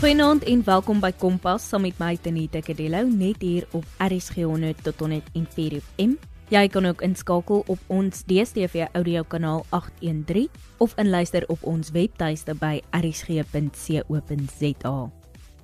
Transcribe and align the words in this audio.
Goeienaand 0.00 0.46
en 0.48 0.62
welkom 0.64 0.96
by 1.04 1.10
Kompas 1.12 1.66
saam 1.68 1.82
met 1.84 1.98
my 2.00 2.14
Tenita 2.16 2.62
Kadello 2.64 3.02
net 3.04 3.42
hier 3.44 3.66
op 3.76 3.84
RSG 4.00 4.46
100 4.48 4.78
tot 4.86 5.02
104 5.04 5.74
FM. 5.76 6.14
Jy 6.48 6.62
kan 6.72 6.88
ook 6.88 7.02
inskakel 7.04 7.60
op 7.68 7.78
ons 7.92 8.22
DStv 8.24 8.86
audio 8.96 9.20
kanaal 9.28 9.60
813 9.68 10.48
of 10.80 10.96
inluister 10.96 11.44
op 11.52 11.60
ons 11.68 11.92
webtuiste 11.92 12.56
by 12.56 12.80
rsg.co.za. 12.96 14.94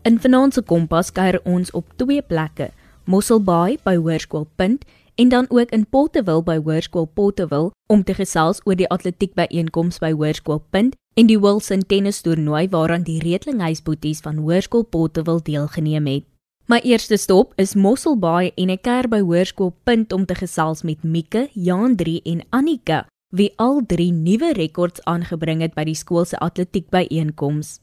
In 0.04 0.20
vanaand 0.20 0.54
se 0.54 0.62
Kompas 0.68 1.08
kuier 1.16 1.40
ons 1.48 1.72
op 1.72 1.96
twee 1.96 2.20
plekke: 2.20 2.68
Mosselbaai 3.08 3.78
by 3.88 3.96
Hoërskool 3.96 4.44
Punt 4.60 4.84
en 5.16 5.28
dan 5.28 5.46
ook 5.48 5.72
in 5.74 5.86
Potterwil 5.88 6.42
by 6.44 6.56
Hoërskool 6.60 7.08
Potterwil 7.14 7.72
om 7.92 8.04
te 8.04 8.14
gesels 8.14 8.60
oor 8.64 8.76
die 8.76 8.88
atletiek 8.88 9.34
byeenkoms 9.34 9.98
by 9.98 10.12
Hoërskool 10.12 10.62
Punt 10.70 10.94
en 11.16 11.26
die 11.26 11.40
Wilson 11.40 11.82
tennis 11.88 12.20
toernooi 12.20 12.68
waaraan 12.68 13.04
die 13.08 13.18
Reetlinghuisboeties 13.24 14.20
van 14.20 14.38
Hoërskool 14.44 14.84
Potterwil 14.84 15.42
deelgeneem 15.42 16.06
het. 16.06 16.24
My 16.66 16.80
eerste 16.82 17.16
stop 17.16 17.52
is 17.62 17.74
Mosselbaai 17.74 18.52
en 18.56 18.72
ek 18.74 18.86
kuier 18.86 19.08
by 19.08 19.20
Hoërskool 19.24 19.74
Punt 19.84 20.12
om 20.12 20.24
te 20.26 20.34
gesels 20.34 20.82
met 20.82 21.04
Mieke, 21.04 21.48
Jandri 21.54 22.20
en 22.24 22.42
Annika 22.50 23.04
wie 23.36 23.52
al 23.56 23.82
drie 23.86 24.12
nuwe 24.12 24.52
rekords 24.56 25.02
aangebring 25.04 25.62
het 25.64 25.74
by 25.74 25.84
die 25.88 25.98
skool 25.98 26.24
se 26.28 26.38
atletiek 26.38 26.88
byeenkoms. 26.94 27.78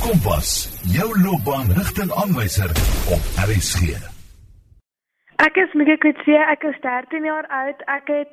Kompas, 0.00 0.52
jou 0.94 1.08
loopbaan 1.20 1.72
rigtingaanwyser 1.78 2.70
op 3.16 3.32
RSG. 3.46 4.15
Ek 5.36 5.56
is 5.60 5.72
Mieke 5.76 5.98
Kutse, 6.00 6.36
ek 6.48 6.62
is 6.64 6.76
13 6.80 7.24
jaar 7.28 7.46
oud. 7.52 7.82
Ek 7.92 8.08
het 8.08 8.30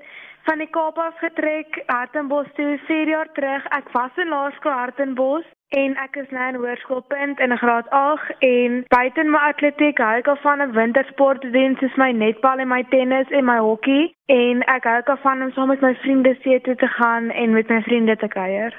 van 0.47 0.61
die 0.63 0.69
Kaap 0.71 0.97
af 0.97 1.17
getrek 1.19 1.81
Hartenbos 1.87 2.47
toe 2.55 2.77
4 2.87 3.09
jaar 3.11 3.29
terug. 3.35 3.65
Ek 3.75 3.89
was 3.91 4.15
in 4.23 4.31
laerskool 4.31 4.71
Hartenbos 4.71 5.47
en 5.75 5.95
ek 5.99 6.15
is 6.21 6.29
nou 6.31 6.47
in 6.51 6.59
hoërskoolpunt 6.61 7.41
in 7.43 7.55
graad 7.57 7.89
8 7.97 8.45
en 8.47 8.83
buite 8.93 9.25
my 9.27 9.41
atletiek 9.49 9.99
hou 9.99 10.13
ek 10.21 10.29
van 10.43 10.61
'n 10.61 10.75
wintersport 10.77 11.41
te 11.41 11.51
doen 11.51 11.75
soos 11.79 11.95
my 11.97 12.11
netbal 12.11 12.59
en 12.59 12.67
my 12.67 12.83
tennis 12.91 13.27
en 13.31 13.45
my 13.45 13.57
hokkie 13.57 14.15
en 14.27 14.63
ek 14.75 14.83
hou 14.83 14.97
ook 14.97 15.19
van 15.23 15.43
om 15.43 15.51
saam 15.51 15.67
met 15.67 15.81
my 15.81 15.95
vriende 16.03 16.35
see 16.43 16.61
toe 16.61 16.75
te 16.75 16.87
gaan 16.87 17.29
en 17.31 17.53
met 17.53 17.69
my 17.69 17.81
vriende 17.81 18.15
te 18.17 18.27
kuier. 18.27 18.73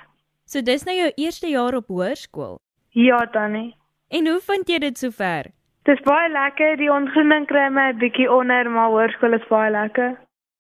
So 0.45 0.63
dis 0.63 0.85
nou 0.85 0.97
jou 0.97 1.11
eerste 1.17 1.49
jaar 1.49 1.75
op 1.75 1.87
hoërskool. 1.89 2.61
Ja, 2.91 3.27
Tannie. 3.27 3.77
En 4.09 4.27
hoe 4.27 4.41
vind 4.41 4.69
jy 4.69 4.79
dit 4.79 4.99
sover? 4.99 5.51
Dis 5.85 6.01
baie 6.05 6.29
lekker. 6.33 6.77
Die 6.81 6.93
ontgroening 6.93 7.47
kry 7.47 7.69
my 7.69 7.91
'n 7.93 7.99
bietjie 8.01 8.31
onder, 8.33 8.71
maar 8.71 8.89
hoërskool 8.89 9.37
is 9.37 9.49
baie 9.49 9.71
lekker. 9.71 10.17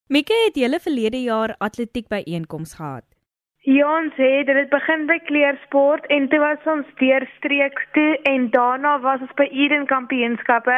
Mieke 0.09 0.37
het 0.45 0.57
hele 0.61 0.81
verlede 0.81 1.23
jaar 1.23 1.55
atletiek 1.59 2.09
by 2.09 2.21
einkoms 2.27 2.75
gehad. 2.75 3.05
Ja, 3.65 3.87
ons 3.97 4.13
het 4.21 4.45
dit 4.47 4.69
begin 4.69 5.07
by 5.09 5.15
kleersport 5.25 6.05
en 6.13 6.27
toe 6.29 6.39
was 6.43 6.67
ons 6.69 6.89
deur 7.01 7.25
streek 7.39 7.79
toe 7.97 8.19
en 8.29 8.51
daarna 8.53 8.99
was 9.01 9.23
ons 9.25 9.33
by 9.39 9.47
Eden 9.49 9.87
Kampioenskappe 9.89 10.75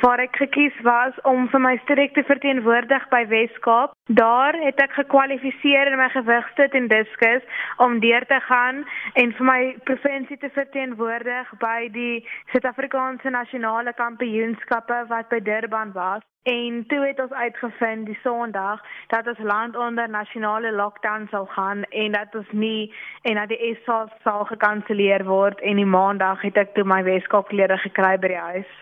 waar 0.00 0.22
ek 0.24 0.38
gekies 0.40 0.78
was 0.86 1.18
om 1.28 1.50
vir 1.52 1.60
my 1.60 1.74
streek 1.82 2.14
te 2.16 2.24
verteenwoordig 2.24 3.04
by 3.12 3.20
Weskaap. 3.28 3.92
Daar 4.22 4.56
het 4.62 4.80
ek 4.80 4.96
gekwalifiseer 5.02 5.92
in 5.92 6.00
my 6.00 6.08
gewigstoot 6.16 6.78
en 6.80 6.88
diskus 6.88 7.44
om 7.76 8.00
deur 8.00 8.24
te 8.32 8.40
gaan 8.48 8.86
en 9.20 9.36
vir 9.36 9.50
my 9.50 9.60
provinsie 9.84 10.40
te 10.40 10.48
verteenwoordig 10.56 11.52
by 11.60 11.90
die 11.92 12.24
Suid-Afrikaanse 12.54 13.36
nasionale 13.36 13.92
kampioenskappe 14.00 15.04
wat 15.12 15.28
by 15.28 15.44
Durban 15.44 15.92
was. 15.92 16.24
En 16.42 16.84
toe 16.88 17.06
het 17.06 17.20
ons 17.20 17.32
uitgevind 17.32 18.06
die 18.06 18.18
Sondag 18.22 18.80
dat 19.08 19.26
ons 19.26 19.38
land 19.38 19.76
onder 19.76 20.08
nasionale 20.08 20.72
lockdown 20.72 21.26
sal 21.30 21.46
gaan 21.46 21.82
en 21.82 22.12
dat 22.12 22.34
ons 22.34 22.48
nie 22.50 22.92
en 23.22 23.34
dat 23.34 23.48
die 23.48 23.76
SA 23.84 24.06
sal 24.24 24.44
gekanselleer 24.44 25.24
word 25.24 25.60
en 25.60 25.76
die 25.76 25.84
Maandag 25.88 26.40
het 26.40 26.56
ek 26.56 26.72
toe 26.74 26.84
my 26.84 27.02
Weskaap 27.04 27.52
klere 27.52 27.76
gekry 27.84 28.16
by 28.16 28.32
die 28.32 28.44
huis. 28.46 28.72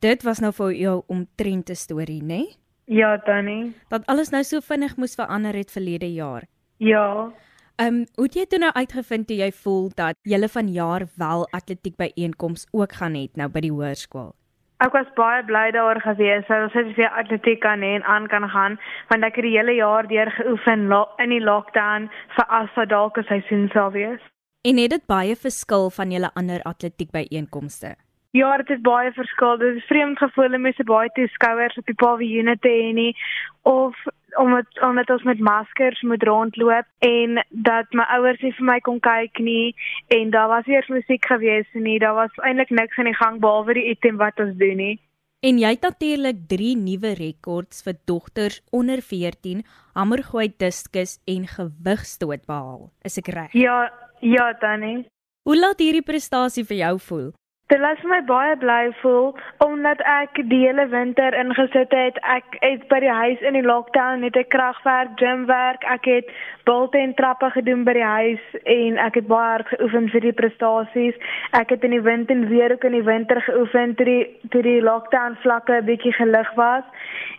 Dit 0.00 0.22
was 0.22 0.38
nou 0.38 0.52
vir 0.54 0.72
jou 0.78 0.96
omtrente 1.08 1.74
storie, 1.74 2.22
né? 2.22 2.26
Nee? 2.26 2.56
Ja, 2.90 3.18
Tannie. 3.18 3.74
Dat 3.88 4.06
alles 4.06 4.30
nou 4.30 4.42
so 4.44 4.60
vinnig 4.60 4.96
moes 4.96 5.14
verander 5.14 5.54
het 5.54 5.70
verlede 5.70 6.12
jaar. 6.12 6.46
Ja. 6.76 7.30
Ehm, 7.76 7.94
um, 7.94 8.06
hoe 8.14 8.24
het 8.24 8.34
jy 8.34 8.46
toe 8.46 8.58
nou 8.58 8.72
uitgevind 8.72 9.26
toe 9.26 9.36
jy 9.36 9.52
voel 9.52 9.90
dat 9.94 10.16
jy 10.22 10.48
vanjaar 10.48 11.06
wel 11.16 11.46
atletiek 11.50 11.96
by 11.96 12.10
einkoms 12.14 12.66
ook 12.70 12.92
gaan 12.92 13.14
hê 13.14 13.28
nou 13.34 13.48
by 13.48 13.60
die 13.60 13.70
hoërskool? 13.70 14.34
Ek 14.80 14.94
was 14.96 15.08
baie 15.16 15.42
bly 15.44 15.66
daaroor 15.76 16.00
gewees 16.00 16.46
dat 16.48 16.62
ons 16.64 16.76
net 16.78 16.94
weer 16.96 17.12
atletiek 17.20 17.58
kan 17.60 17.82
hê 17.84 17.90
en 17.98 18.04
aan 18.08 18.26
kan 18.32 18.46
gaan 18.48 18.78
want 19.10 19.26
ek 19.28 19.36
het 19.36 19.44
die 19.44 19.56
hele 19.58 19.74
jaar 19.76 20.06
deur 20.08 20.30
geoefen 20.32 20.86
in 21.24 21.34
die 21.34 21.40
lockdown 21.44 22.06
vir 22.36 22.46
as 22.58 22.70
dit 22.76 22.88
dalk 22.88 23.18
'n 23.18 23.28
seisoen 23.28 23.68
sou 23.74 23.90
wees. 23.92 24.22
En 24.64 24.76
het 24.76 24.90
dit 24.90 25.06
baie 25.06 25.36
verskil 25.36 25.90
van 25.90 26.10
julle 26.10 26.30
ander 26.34 26.62
atletiek 26.62 27.10
byeenkomste? 27.10 27.94
Ja, 28.32 28.56
dit 28.56 28.70
is 28.70 28.80
baie 28.80 29.12
verskil. 29.12 29.58
Dit 29.58 29.76
is 29.76 29.84
vreemd 29.84 30.18
gevoel 30.18 30.54
om 30.54 30.60
mense 30.60 30.84
baie 30.84 31.10
toeskouers 31.12 31.76
op 31.76 31.86
die 31.86 31.94
paviljoene 31.94 32.56
te 32.58 32.68
hê 32.68 32.92
nie 32.94 33.16
of 33.62 33.94
omdat 34.36 34.80
omdat 34.82 35.10
ons 35.10 35.22
met 35.22 35.40
maskers 35.40 36.02
moet 36.02 36.22
rondloop 36.22 36.86
en 36.98 37.42
dat 37.48 37.86
my 37.92 38.06
ouers 38.16 38.40
nie 38.40 38.52
vir 38.58 38.66
my 38.66 38.78
kon 38.80 39.00
kyk 39.00 39.38
nie 39.38 39.74
en 40.08 40.30
daar 40.30 40.48
was 40.48 40.66
eers 40.66 40.88
musiek 40.88 41.26
gewees 41.26 41.66
nie. 41.72 41.98
Daar 41.98 42.14
was 42.14 42.42
eintlik 42.44 42.70
niks 42.70 42.98
aan 42.98 43.10
die 43.10 43.20
gang 43.22 43.40
behalwe 43.40 43.74
die 43.74 43.88
item 43.90 44.16
wat 44.16 44.40
ons 44.40 44.56
doen 44.58 44.76
nie. 44.76 44.96
En 45.40 45.56
jy 45.56 45.70
het 45.72 45.80
natuurlik 45.80 46.42
3 46.48 46.74
nuwe 46.76 47.14
rekords 47.16 47.80
vir 47.82 47.96
dogters 48.04 48.60
onder 48.76 49.00
14 49.00 49.62
hamergooi 49.96 50.50
diskus 50.60 51.16
en 51.24 51.46
gewigstoot 51.48 52.44
behaal. 52.44 52.90
Is 53.08 53.16
ek 53.16 53.32
reg? 53.32 53.54
Ja, 53.56 53.88
ja, 54.20 54.52
Tannie. 54.60 55.06
Hoe 55.48 55.56
laat 55.56 55.80
hierdie 55.80 56.04
prestasie 56.04 56.66
vir 56.68 56.76
jou 56.76 56.98
voel? 57.06 57.30
Dit 57.70 57.78
laat 57.78 58.00
my 58.02 58.18
baie 58.26 58.56
bly 58.58 58.88
voel 58.98 59.28
omdat 59.62 60.00
ek 60.10 60.40
die 60.50 60.58
hele 60.64 60.88
winter 60.90 61.36
ingesit 61.38 61.92
het. 61.94 62.16
Ek 62.26 62.56
het 62.64 62.88
by 62.90 62.98
die 63.04 63.12
huis 63.14 63.44
in 63.46 63.54
die 63.54 63.62
lockdown 63.62 64.24
net 64.26 64.34
'n 64.36 64.48
kragwerk, 64.50 65.12
gymwerk. 65.22 65.86
Ek 65.86 66.04
het 66.04 66.32
bulten 66.66 67.14
trappe 67.14 67.50
gedoen 67.54 67.84
by 67.84 67.92
die 67.92 68.10
huis 68.16 68.42
en 68.64 68.98
ek 68.98 69.14
het 69.14 69.26
baie 69.30 69.50
hard 69.54 69.68
geoefen 69.68 70.10
vir 70.10 70.20
die 70.20 70.32
prestasies. 70.42 71.14
Ek 71.52 71.70
het 71.70 71.84
in 71.84 71.94
die 71.94 72.02
winter 72.02 72.36
en 72.36 72.48
weer 72.48 72.72
ook 72.72 72.84
in 72.84 72.98
die 72.98 73.06
winter 73.06 73.40
geoefen 73.40 73.94
toe 73.94 74.04
die 74.04 74.26
toe 74.50 74.62
die 74.62 74.82
lockdown 74.82 75.38
vlakke 75.46 75.78
'n 75.78 75.84
bietjie 75.84 76.12
gelig 76.12 76.50
was. 76.54 76.84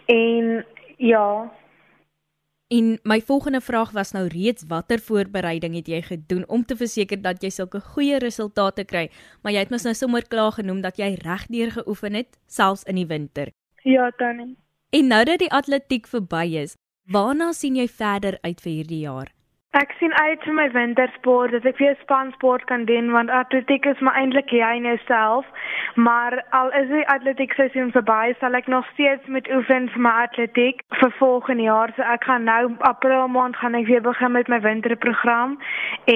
En 0.07 0.65
ja, 0.97 1.51
En 2.71 2.99
my 3.03 3.21
volgende 3.21 3.59
vraag 3.61 3.89
was 3.91 4.11
nou 4.11 4.27
reeds 4.27 4.63
watter 4.67 4.99
voorbereiding 4.99 5.73
het 5.75 5.89
jy 5.91 5.97
gedoen 6.01 6.45
om 6.47 6.61
te 6.65 6.75
verseker 6.79 7.19
dat 7.21 7.41
jy 7.43 7.49
sulke 7.51 7.81
goeie 7.83 8.19
resultate 8.23 8.85
kry? 8.87 9.09
Maar 9.43 9.51
jy 9.51 9.63
het 9.65 9.73
mos 9.73 9.83
nou 9.83 9.91
sommer 9.97 10.23
klaar 10.23 10.55
genoem 10.55 10.79
dat 10.85 11.01
jy 11.01 11.09
regdeur 11.19 11.73
geoefen 11.75 12.15
het 12.15 12.39
selfs 12.47 12.87
in 12.87 12.95
die 12.95 13.05
winter. 13.09 13.51
Ja, 13.83 14.07
tannie. 14.15 14.55
En 14.95 15.11
nou 15.11 15.19
dat 15.27 15.43
die 15.43 15.51
atletiek 15.51 16.07
verby 16.07 16.45
is, 16.63 16.77
waarna 17.11 17.51
sien 17.51 17.75
jy 17.75 17.89
verder 17.91 18.39
uit 18.41 18.63
vir 18.63 18.71
hierdie 18.71 19.03
jaar? 19.03 19.35
Ek 19.71 19.93
sien 19.99 20.11
uit 20.19 20.41
vir 20.43 20.51
my 20.51 20.65
wintersport, 20.73 21.53
dat 21.55 21.63
ek 21.69 21.77
weer 21.79 21.93
spansport 22.01 22.65
kan 22.67 22.81
doen 22.89 23.13
want 23.15 23.29
atletiek 23.31 23.85
is 23.87 24.01
maar 24.03 24.17
eintlik 24.19 24.51
jy 24.51 24.71
nou 24.83 24.97
self. 25.07 25.47
Maar 25.95 26.35
al 26.59 26.73
is 26.75 26.89
die 26.91 27.05
atletiek 27.13 27.55
seisoen 27.55 27.93
verby, 27.95 28.33
sal 28.41 28.59
ek 28.59 28.67
nog 28.67 28.83
steeds 28.91 29.31
met 29.31 29.47
oefen 29.55 29.87
vir 29.95 30.03
my 30.03 30.13
atletiek 30.25 30.83
vir 30.99 31.15
volgende 31.21 31.69
jaar. 31.69 31.95
So 31.95 32.03
ek 32.03 32.27
gaan 32.27 32.49
nou 32.51 32.75
April 32.91 33.31
maand 33.31 33.55
gaan 33.63 33.79
ek 33.79 33.87
weer 33.87 34.03
begin 34.03 34.35
met 34.35 34.51
my 34.51 34.59
winterprogram 34.67 35.55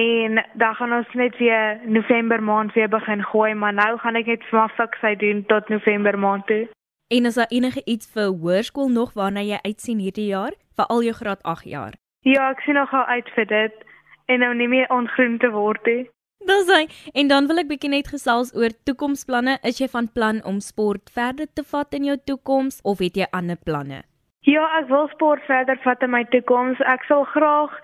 en 0.02 0.44
dan 0.60 0.76
gaan 0.76 0.92
ons 1.00 1.18
net 1.24 1.40
weer 1.40 1.80
November 1.88 2.44
maand 2.44 2.76
weer 2.76 2.92
begin 2.92 3.24
gooi, 3.32 3.54
maar 3.56 3.72
nou 3.72 3.92
gaan 4.04 4.20
ek 4.20 4.34
net 4.36 4.48
vir 4.52 4.66
my 4.66 4.70
fiksy 4.76 5.16
doen 5.24 5.44
tot 5.48 5.72
November 5.72 6.18
maand 6.18 6.44
toe. 6.52 6.66
En 7.08 7.24
is 7.24 7.40
daar 7.40 7.48
enige 7.48 7.80
iets 7.88 8.12
vir 8.12 8.34
hoërskool 8.36 8.92
nog 8.92 9.16
waarna 9.16 9.40
jy 9.40 9.64
uitsien 9.64 10.04
hierdie 10.04 10.34
jaar 10.34 10.52
vir 10.76 10.92
al 10.92 11.08
jou 11.08 11.22
graad 11.24 11.40
8 11.40 11.72
jaar? 11.72 11.96
Ja, 12.26 12.48
ek 12.50 12.64
sien 12.66 12.74
nogal 12.74 13.04
uit 13.06 13.28
vir 13.36 13.46
dit 13.46 13.82
en 14.26 14.40
nou 14.42 14.50
nie 14.58 14.66
meer 14.66 14.90
ongroen 14.90 15.38
te 15.38 15.52
word 15.54 15.84
nie. 15.86 16.08
Dis 16.46 16.66
hy. 16.70 16.82
En 17.14 17.30
dan 17.30 17.46
wil 17.46 17.62
ek 17.62 17.68
bietjie 17.70 17.90
net 17.92 18.10
gesels 18.10 18.50
oor 18.58 18.74
toekomsplanne. 18.88 19.56
Is 19.62 19.78
jy 19.78 19.86
van 19.92 20.08
plan 20.10 20.42
om 20.42 20.58
sport 20.58 21.12
verder 21.14 21.46
te 21.54 21.62
vat 21.70 21.94
in 21.94 22.08
jou 22.10 22.16
toekoms 22.30 22.80
of 22.82 22.98
het 23.04 23.18
jy 23.18 23.30
ander 23.30 23.58
planne? 23.62 24.02
Ja, 24.46 24.66
ek 24.78 24.90
wil 24.90 25.06
sport 25.14 25.42
verder 25.46 25.78
vat 25.86 26.02
in 26.02 26.10
my 26.14 26.24
toekoms. 26.34 26.82
Ek 26.86 27.06
sal 27.06 27.22
graag 27.30 27.78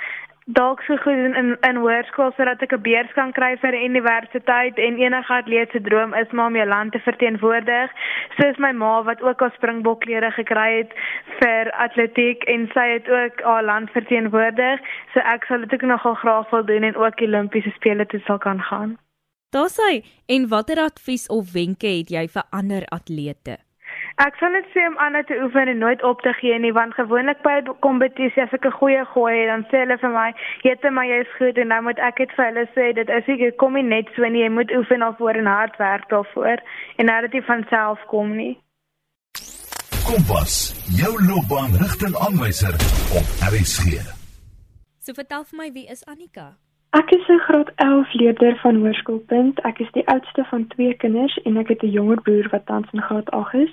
dalk 0.46 0.80
so 0.82 0.96
goed 0.96 1.12
in 1.12 1.34
in, 1.34 1.56
in 1.60 1.76
hoërskool 1.76 2.32
sodat 2.36 2.62
ek 2.62 2.72
'n 2.74 2.82
beurs 2.82 3.12
kan 3.14 3.32
kry 3.32 3.56
vir 3.62 3.72
'n 3.74 3.84
universiteit 3.90 4.78
en 4.78 4.98
enige 4.98 5.32
atleet 5.32 5.70
se 5.70 5.80
droom 5.80 6.14
is 6.14 6.30
om 6.32 6.56
jou 6.56 6.66
land 6.66 6.92
te 6.92 6.98
verteenwoordig. 6.98 7.90
Soos 8.36 8.56
my 8.58 8.72
ma 8.72 9.02
wat 9.02 9.22
ook 9.22 9.42
al 9.42 9.50
springbokklere 9.50 10.30
gekry 10.30 10.70
het 10.78 10.92
vir 11.40 11.70
atletiek 11.70 12.42
en 12.44 12.70
sy 12.74 12.86
het 12.92 13.08
ook 13.08 13.40
haar 13.42 13.64
land 13.64 13.90
verteenwoordig. 13.90 14.80
So 15.12 15.20
ek 15.20 15.44
sal 15.44 15.60
dit 15.60 15.72
ook 15.72 15.82
nogal 15.82 16.14
graag 16.14 16.50
wil 16.50 16.64
doen 16.64 16.82
en 16.82 16.96
ook 16.96 17.20
Olimpiese 17.20 17.70
spele 17.70 18.06
toe 18.06 18.20
sal 18.20 18.38
kan 18.38 18.60
gaan. 18.60 18.98
Daar's 19.50 19.76
hy. 19.76 20.02
En 20.26 20.48
watter 20.48 20.78
advies 20.78 21.26
of 21.28 21.52
wenke 21.52 21.86
het 21.86 22.08
jy 22.10 22.28
vir 22.28 22.44
ander 22.50 22.84
atlete? 22.88 23.71
Ek 24.22 24.36
sal 24.38 24.52
net 24.54 24.68
sê 24.70 24.82
om 24.86 24.94
aan 25.02 25.16
te 25.26 25.34
oefen 25.42 25.66
en 25.66 25.80
nooit 25.82 26.02
op 26.06 26.20
te 26.22 26.30
gee 26.38 26.58
nie, 26.62 26.70
want 26.72 26.94
gewoonlik 26.94 27.40
by 27.42 27.56
kompetisie 27.82 28.42
as 28.42 28.52
ek 28.54 28.66
'n 28.68 28.78
goeie 28.78 29.04
gooi 29.14 29.34
het, 29.34 29.48
dan 29.50 29.64
sê 29.70 29.82
hulle 29.82 29.98
vir 29.98 30.12
my, 30.14 30.30
"Jette, 30.62 30.90
maar 30.90 31.06
jy 31.06 31.18
is 31.24 31.36
goed." 31.38 31.58
En 31.58 31.68
nou 31.68 31.82
moet 31.82 31.98
ek 31.98 32.16
dit 32.16 32.30
vir 32.36 32.44
hulle 32.44 32.66
sê, 32.76 32.94
dit 32.94 33.08
is 33.08 33.26
ek 33.28 33.56
kom 33.56 33.72
nie 33.74 33.82
net 33.82 34.06
so 34.14 34.22
nie, 34.22 34.42
jy 34.42 34.48
moet 34.48 34.70
oefen 34.70 35.00
daarvoor 35.00 35.34
en 35.34 35.46
hard 35.46 35.76
werk 35.76 36.08
daarvoor 36.08 36.58
en 36.98 37.06
nou 37.06 37.20
dat 37.20 37.32
jy 37.32 37.42
van 37.42 37.64
self 37.68 37.98
kom 38.06 38.36
nie. 38.36 38.58
Kompas, 40.06 40.54
jou 41.02 41.12
loopbaan 41.28 41.72
rigtingaanwyser 41.84 42.74
op 43.18 43.26
RSG. 43.50 43.84
So 45.00 45.12
vertel 45.14 45.44
vir 45.44 45.56
my 45.56 45.72
wie 45.72 45.86
is 45.90 46.04
Annika? 46.06 46.54
Ek 46.92 47.10
is 47.10 47.28
'n 47.28 47.38
graad 47.38 47.70
11 47.76 48.12
leerder 48.12 48.56
van 48.62 48.76
Hoërskoolpunt. 48.76 49.60
Ek 49.64 49.78
is 49.80 49.90
die 49.92 50.06
oudste 50.06 50.44
van 50.44 50.66
twee 50.66 50.94
kinders 50.94 51.36
en 51.44 51.56
ek 51.56 51.68
het 51.68 51.82
'n 51.82 51.90
jonger 51.90 52.20
broer 52.22 52.48
wat 52.50 52.66
tans 52.66 52.92
in 52.92 53.02
graad 53.02 53.30
8 53.30 53.54
is. 53.54 53.72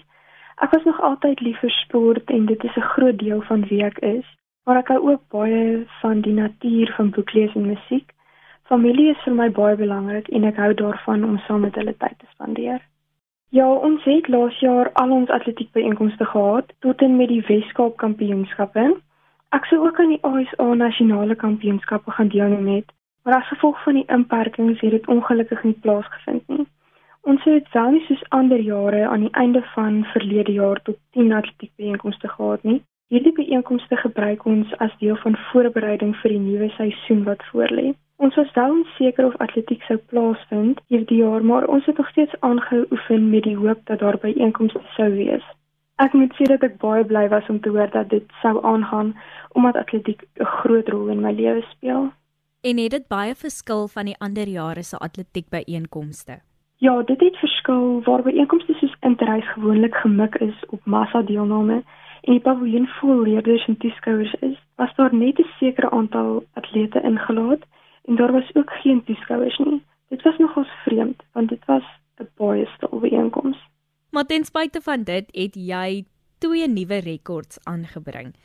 Ek 0.60 0.72
was 0.72 0.84
nog 0.84 1.02
altyd 1.02 1.40
lief 1.40 1.60
vir 1.60 1.72
sport 1.72 2.30
en 2.36 2.46
dit 2.46 2.64
is 2.64 2.76
'n 2.76 2.92
groot 2.94 3.18
deel 3.20 3.42
van 3.42 3.66
wie 3.68 3.84
ek 3.84 3.98
is. 3.98 4.26
Maar 4.66 4.78
ek 4.78 4.88
hou 4.88 5.12
ook 5.12 5.22
baie 5.28 5.86
van 6.02 6.22
die 6.22 6.34
natuur, 6.34 6.94
van 6.96 7.10
boeklees 7.10 7.56
en 7.56 7.66
musiek. 7.68 8.12
Familie 8.64 9.10
is 9.10 9.24
vir 9.24 9.34
my 9.34 9.50
baie 9.52 9.76
belangrik 9.76 10.28
en 10.28 10.44
ek 10.44 10.56
hou 10.56 10.74
daarvan 10.74 11.24
om 11.24 11.38
saam 11.38 11.62
met 11.62 11.76
hulle 11.76 11.96
tyd 11.98 12.20
te 12.20 12.26
spandeer. 12.30 12.82
Ja, 13.50 13.72
ons 13.74 14.04
het 14.04 14.28
laas 14.28 14.60
jaar 14.60 14.92
al 14.94 15.12
ons 15.12 15.30
atletiekbyeenkomste 15.30 16.26
gehad 16.26 16.74
tot 16.80 17.02
en 17.02 17.16
met 17.16 17.28
die 17.28 17.42
Weskaap 17.48 17.98
Kampioenskappe. 17.98 18.98
Ek 19.50 19.66
sou 19.66 19.80
ook 19.86 20.00
aan 20.00 20.10
die 20.14 20.24
ASA 20.24 20.74
nasionale 20.74 21.36
kampioenskappe 21.36 22.12
gaan 22.12 22.28
deelneem 22.28 22.68
het, 22.76 22.92
maar 23.24 23.40
as 23.40 23.48
gevolg 23.48 23.84
van 23.84 23.94
die 23.94 24.06
inperkings 24.08 24.82
het 24.82 24.92
dit 24.92 25.08
ongelukkig 25.08 25.64
nie 25.64 25.78
plaasgevind 25.82 26.48
nie. 26.48 26.68
Ons 27.30 27.44
het 27.44 27.68
wel 27.72 27.92
nie 27.94 28.06
soos 28.08 28.22
ander 28.34 28.62
jare 28.66 29.08
aan 29.08 29.20
die 29.28 29.36
einde 29.38 29.62
van 29.74 30.04
verlede 30.14 30.52
jaar 30.52 30.80
tot 30.82 30.96
10 31.12 31.34
atletiekbyeenkomste 31.40 32.28
gehad 32.28 32.64
nie. 32.64 32.80
Hierdie 33.14 33.34
byeenkomste 33.38 33.96
gebruik 33.96 34.46
ons 34.46 34.72
as 34.86 34.96
deel 35.02 35.18
van 35.26 35.38
voorbereiding 35.52 36.16
vir 36.22 36.34
die 36.34 36.40
nuwe 36.46 36.70
seisoen 36.78 37.22
wat 37.28 37.46
voorlê. 37.52 37.92
Ons 38.16 38.40
was 38.42 38.50
wel 38.58 38.74
onseker 38.80 39.28
of 39.28 39.38
atletiek 39.46 39.86
sou 39.86 40.00
plaasvind 40.14 40.82
hierdie 40.88 41.20
jaar, 41.22 41.46
maar 41.46 41.70
ons 41.76 41.86
het 41.86 42.02
nog 42.02 42.10
steeds 42.10 42.34
aangehou 42.40 42.82
oefen 42.98 43.30
met 43.30 43.46
die 43.46 43.56
hoop 43.62 43.86
dat 43.92 44.02
daar 44.02 44.18
byeenkomste 44.26 44.82
sou 44.98 45.12
wees. 45.14 45.46
Ek 46.02 46.18
moet 46.18 46.34
sê 46.34 46.50
dat 46.50 46.66
ek 46.66 46.82
baie 46.82 47.06
bly 47.06 47.28
was 47.30 47.54
om 47.54 47.62
te 47.62 47.70
hoor 47.70 47.94
dat 47.94 48.10
dit 48.10 48.26
sou 48.42 48.58
aangaan 48.66 49.14
omdat 49.54 49.84
atletiek 49.86 50.26
'n 50.42 50.52
groot 50.58 50.90
rol 50.90 51.14
in 51.14 51.22
my 51.22 51.32
lewe 51.32 51.62
speel. 51.78 52.10
En 52.62 52.78
het 52.78 52.92
dit 52.92 53.08
baie 53.08 53.36
verskil 53.36 53.88
van 53.88 54.06
die 54.06 54.20
ander 54.20 54.48
jare 54.48 54.84
se 54.84 54.98
atletiekbyeenkomste? 54.98 56.49
Ja, 56.82 57.02
dit 57.04 57.20
het 57.20 57.38
verskil 57.38 58.02
waar 58.04 58.22
byeenkomste 58.24 58.74
soos 58.74 58.96
Interreis 59.04 59.48
gewoonlik 59.52 59.96
gemik 59.96 60.36
is 60.36 60.60
op 60.68 60.86
massa 60.86 61.22
deelname 61.22 61.82
en 62.22 62.32
die 62.32 62.40
paviljoen 62.40 62.86
vol 63.00 63.18
leerders 63.22 63.66
en 63.68 63.76
toeskouers 63.78 64.32
is. 64.40 64.56
Was 64.80 64.94
daar 64.96 65.16
net 65.16 65.40
'n 65.40 65.50
sekere 65.60 65.90
aantal 65.90 66.44
atlete 66.54 67.02
ingelaat 67.02 67.64
en 68.06 68.16
daar 68.16 68.32
was 68.32 68.56
ook 68.56 68.72
geen 68.72 69.04
toeskouers 69.04 69.58
nie. 69.58 69.82
Dit 70.10 70.22
was 70.22 70.38
nogals 70.38 70.72
vreemd 70.86 71.24
want 71.34 71.50
dit 71.50 71.66
was 71.66 71.84
'n 72.20 72.30
baie 72.38 72.66
stil 72.66 73.00
byeenkoms. 73.00 73.58
Maar 74.12 74.26
ten 74.26 74.46
spyte 74.46 74.82
van 74.82 75.04
dit 75.04 75.26
het 75.32 75.56
jy 75.56 76.06
twee 76.38 76.68
nuwe 76.68 77.00
rekords 77.00 77.60
aangebring. 77.64 78.36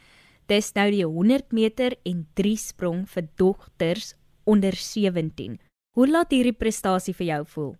Dis 0.47 0.73
nou 0.73 0.91
die 0.91 1.05
100 1.05 1.53
meter 1.53 1.97
en 2.03 2.27
3 2.35 2.57
sprong 2.57 3.09
vir 3.09 3.23
dogters 3.37 4.15
onder 4.45 4.73
17. 4.73 5.61
Hoe 5.91 6.09
laat 6.09 6.31
hierdie 6.31 6.59
prestasie 6.59 7.15
vir 7.15 7.27
jou 7.27 7.47
voel? 7.47 7.75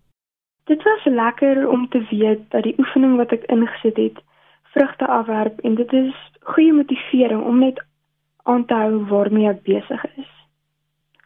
Dit 0.65 0.83
was 0.83 1.03
lekker 1.03 1.69
om 1.69 1.89
te 1.89 2.05
weet 2.09 2.39
dat 2.49 2.63
die 2.63 2.75
oefening 2.77 3.15
wat 3.15 3.31
ek 3.31 3.43
ingesit 3.53 3.97
het 4.01 4.21
vrugte 4.73 5.07
afwerp 5.07 5.59
en 5.59 5.75
dit 5.75 5.93
is 5.93 6.15
goeie 6.39 6.73
motivering 6.73 7.43
om 7.43 7.59
net 7.59 7.83
aan 8.43 8.65
te 8.65 8.73
hou 8.73 9.05
waarmee 9.11 9.49
ek 9.49 9.61
besig 9.67 10.05
is. 10.15 10.31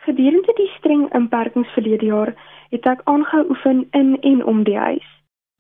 Gedurende 0.03 0.53
die 0.56 0.68
streng 0.75 1.07
inperkings 1.13 1.71
verlede 1.77 2.06
jaar 2.06 2.33
het 2.69 2.86
ek 2.86 3.01
aangehou 3.13 3.45
oefen 3.56 3.81
in 3.91 4.18
en 4.21 4.45
om 4.45 4.63
die 4.63 4.77
huis. 4.77 5.09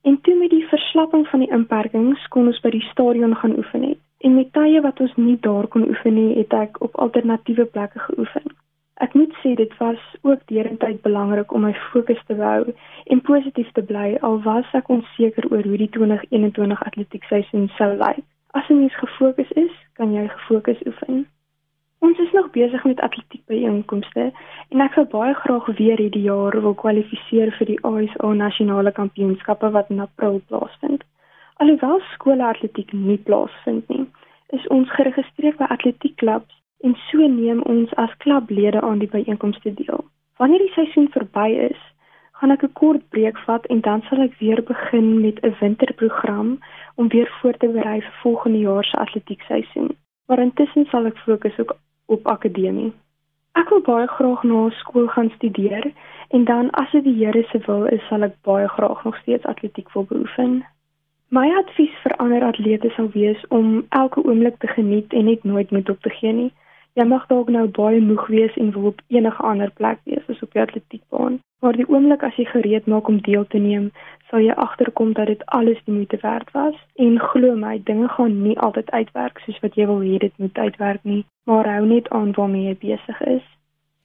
En 0.03 0.21
toe 0.21 0.35
met 0.35 0.49
die 0.49 0.67
verslapping 0.67 1.27
van 1.27 1.39
die 1.39 1.51
inperkings 1.51 2.27
kon 2.35 2.51
ons 2.51 2.59
by 2.63 2.75
die 2.75 2.87
stadion 2.91 3.35
gaan 3.35 3.57
oefen 3.57 3.83
het. 3.83 3.99
En 4.19 4.35
met 4.35 4.53
tye 4.53 4.81
wat 4.81 4.99
ons 4.99 5.15
nie 5.15 5.37
daar 5.39 5.67
kon 5.67 5.87
oefen 5.87 6.19
nie, 6.19 6.35
het 6.37 6.53
ek 6.53 6.81
op 6.83 6.95
alternatiewe 6.95 7.65
plekke 7.65 7.99
geoefen. 7.99 8.51
Ek 8.99 9.13
moet 9.13 9.33
sê 9.41 9.53
dit 9.55 9.77
was 9.77 9.99
ook 10.21 10.41
derentyd 10.51 11.01
belangrik 11.01 11.53
om 11.53 11.61
my 11.61 11.73
fokus 11.73 12.19
te 12.27 12.35
hou 12.35 12.73
en 13.05 13.21
positief 13.21 13.71
te 13.71 13.83
bly 13.91 14.17
al 14.27 14.41
was 14.43 14.73
ek 14.79 14.89
onseker 14.95 15.47
oor 15.51 15.63
hoe 15.63 15.79
die 15.79 15.89
2021 15.95 16.83
atletiekseisoen 16.89 17.69
sou 17.77 17.93
lyk. 18.01 18.19
As 18.51 18.67
jy 18.67 18.75
mens 18.75 18.97
gefokus 18.99 19.51
is, 19.63 19.71
kan 19.95 20.11
jy 20.11 20.25
gefokus 20.33 20.83
oefen. 20.91 21.23
Ons 22.03 22.19
is 22.25 22.35
nog 22.35 22.51
besig 22.51 22.83
met 22.91 22.99
atletiek 23.07 23.45
byeenkomste 23.47 24.27
en 24.69 24.83
ek 24.89 24.99
sou 24.99 25.07
baie 25.15 25.33
graag 25.45 25.71
weer 25.79 26.03
hierdie 26.03 26.27
jaar 26.27 26.59
wil 26.67 26.75
kwalifiseer 26.83 27.55
vir 27.55 27.71
die 27.71 27.81
ASA 27.87 28.35
nasionale 28.43 28.91
kampioenskappe 28.99 29.71
wat 29.79 29.95
in 29.95 30.03
April 30.09 30.41
plaasvind. 30.51 31.07
Alhoewel 31.63 32.03
skoolatletiek 32.13 32.91
nie 33.07 33.19
plaasvind 33.31 33.87
nie, 33.95 34.05
is 34.55 34.67
ons 34.75 34.91
geregistreer 34.99 35.55
by 35.59 35.71
atletiekklubs 35.75 36.58
en 36.81 36.95
so 37.09 37.27
neem 37.27 37.61
ons 37.61 37.93
as 37.95 38.17
klublede 38.17 38.81
aan 38.81 38.99
die 38.99 39.11
byeenkomste 39.11 39.73
deel. 39.73 40.05
Wanneer 40.37 40.59
die 40.59 40.75
seisoen 40.75 41.09
verby 41.11 41.49
is, 41.69 41.79
gaan 42.39 42.51
ek 42.51 42.63
'n 42.63 42.77
kort 42.81 43.03
breek 43.09 43.37
vat 43.47 43.65
en 43.65 43.81
dan 43.81 44.01
sal 44.07 44.21
ek 44.21 44.39
weer 44.39 44.61
begin 44.63 45.21
met 45.21 45.43
'n 45.43 45.55
winterprogram 45.59 46.59
om 46.95 47.07
weer 47.07 47.29
voor 47.41 47.57
te 47.57 47.67
berei 47.67 47.99
vir 48.01 48.15
volgende 48.21 48.59
jaar 48.59 48.85
se 48.85 48.97
atletiekseisoen. 48.97 49.89
Maar 50.27 50.39
intussen 50.39 50.85
sal 50.85 51.05
ek 51.05 51.17
fokus 51.17 51.59
ook 51.59 51.75
op 52.05 52.27
akademie. 52.27 52.93
Ek 53.53 53.69
wil 53.69 53.81
baie 53.81 54.07
graag 54.07 54.43
na 54.43 54.69
skool 54.69 55.07
gaan 55.07 55.29
studeer 55.35 55.91
en 56.29 56.43
dan 56.45 56.69
as 56.71 56.91
dit 56.91 57.03
die 57.03 57.25
Here 57.25 57.43
se 57.51 57.59
wil 57.65 57.85
is, 57.85 58.07
sal 58.07 58.23
ek 58.23 58.35
baie 58.41 58.67
graag 58.67 59.03
nog 59.03 59.17
steeds 59.17 59.45
atletiek 59.45 59.93
wil 59.93 60.03
beoefen. 60.03 60.63
My 61.29 61.49
advies 61.57 61.95
vir 62.03 62.15
ander 62.17 62.43
atlete 62.43 62.89
sal 62.89 63.09
wees 63.13 63.47
om 63.47 63.85
elke 63.89 64.23
oomblik 64.23 64.57
te 64.59 64.67
geniet 64.67 65.13
en 65.13 65.25
net 65.25 65.43
nooit 65.43 65.71
moet 65.71 65.89
op 65.89 66.01
te 66.01 66.09
gee 66.09 66.33
nie. 66.33 66.51
Jy 66.97 67.05
mag 67.05 67.27
dalk 67.29 67.49
nou 67.53 67.67
baie 67.67 67.99
moeg 68.01 68.27
wees 68.27 68.55
en 68.57 68.71
wil 68.71 68.89
op 68.91 69.01
enige 69.07 69.43
ander 69.43 69.71
plek 69.77 69.99
wees 70.09 70.25
as 70.31 70.41
op 70.41 70.53
die 70.53 70.61
atletiekbaan, 70.61 71.37
maar 71.61 71.77
die 71.77 71.87
oomblik 71.89 72.23
as 72.23 72.35
jy 72.39 72.45
gereed 72.49 72.87
maak 72.87 73.07
om 73.07 73.21
deel 73.27 73.45
te 73.53 73.61
neem, 73.61 73.91
sal 74.29 74.41
jy 74.41 74.55
agterkom 74.55 75.13
dat 75.13 75.29
dit 75.29 75.45
alles 75.45 75.77
die 75.85 75.93
moeite 75.93 76.17
werd 76.21 76.49
was. 76.57 76.75
En 76.95 77.19
glo 77.19 77.55
my, 77.55 77.77
dinge 77.85 78.09
gaan 78.15 78.41
nie 78.41 78.57
altyd 78.59 78.91
uitwerk 78.91 79.39
soos 79.45 79.61
wat 79.61 79.77
jy 79.77 79.87
wil 79.89 80.01
hê 80.05 80.17
dit 80.25 80.35
moet 80.37 80.57
uitwerk 80.57 81.03
nie, 81.03 81.23
maar 81.45 81.69
hou 81.69 81.85
net 81.85 82.09
aan 82.09 82.33
waarmee 82.37 82.67
jy 82.67 82.75
besig 82.81 83.21
is. 83.37 83.45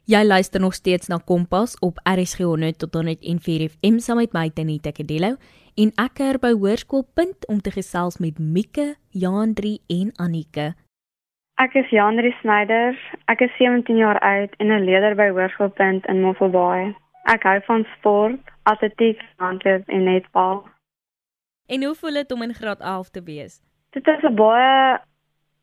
Jy 0.05 0.21
luister 0.25 0.61
nog 0.61 0.75
steeds 0.77 1.09
na 1.09 1.17
Kompas 1.17 1.79
op 1.81 2.01
RSG 2.05 2.45
100 2.45 2.79
tot 2.79 2.95
104 2.95 3.69
FM 3.71 3.99
saam 4.05 4.21
met 4.21 4.35
my 4.37 4.51
Tanita 4.53 4.93
Kadello 4.93 5.39
en 5.81 5.93
ek 5.97 6.19
keer 6.21 6.39
by 6.43 6.53
Hoërskoolpunt 6.53 7.49
om 7.49 7.63
te 7.65 7.73
gesels 7.73 8.21
met 8.21 8.39
Mieke, 8.39 8.95
Jandri 9.09 9.79
en 9.89 10.13
Anike. 10.21 10.75
Ek 11.63 11.75
is 11.79 11.91
Jandri 11.95 12.33
Snyder. 12.41 12.97
Ek 13.31 13.41
is 13.41 13.53
17 13.59 13.97
jaar 13.97 14.19
oud 14.19 14.55
en 14.59 14.73
'n 14.75 14.85
leerder 14.85 15.15
by 15.15 15.29
Hoërskoolpunt 15.31 16.07
in 16.07 16.23
Mosselbaai. 16.23 16.97
Ek 17.31 17.43
hou 17.43 17.61
van 17.67 17.87
sport, 17.97 18.41
atletiek, 18.63 19.21
hardloop 19.39 19.89
en 19.89 20.05
netbal. 20.05 20.65
En 21.67 21.85
hoe 21.85 21.95
voel 21.95 22.13
dit 22.13 22.33
om 22.33 22.43
in 22.43 22.55
graad 22.55 22.81
11 22.81 23.11
te 23.11 23.23
wees? 23.23 23.63
Dit 23.91 24.07
is 24.07 24.23
'n 24.23 24.35
baie 24.35 24.99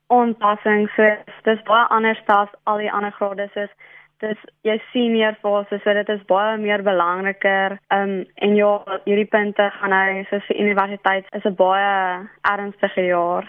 aanpassing, 0.08 0.90
so 0.96 1.04
dis 1.44 1.64
baie 1.64 1.88
anders 1.88 2.22
as 2.26 2.50
al 2.64 2.78
die 2.78 2.92
ander 2.92 3.12
grade 3.12 3.50
soos 3.54 3.72
dis 4.20 4.38
jy 4.62 4.82
senior 4.92 5.36
fase, 5.42 5.80
so 5.84 5.94
dit 5.94 6.10
is 6.10 6.26
baie 6.26 6.58
meer 6.58 6.84
belangriker. 6.84 7.80
Um 7.90 8.26
en 8.36 8.56
ja, 8.56 8.84
hierdie 9.06 9.26
punte 9.26 9.70
gaan 9.74 9.90
nou 9.90 10.24
soos 10.30 10.46
vir 10.46 10.60
universiteit 10.60 11.26
is 11.32 11.46
'n 11.46 11.56
baie 11.56 12.30
ernstige 12.42 13.06
jaar. 13.06 13.46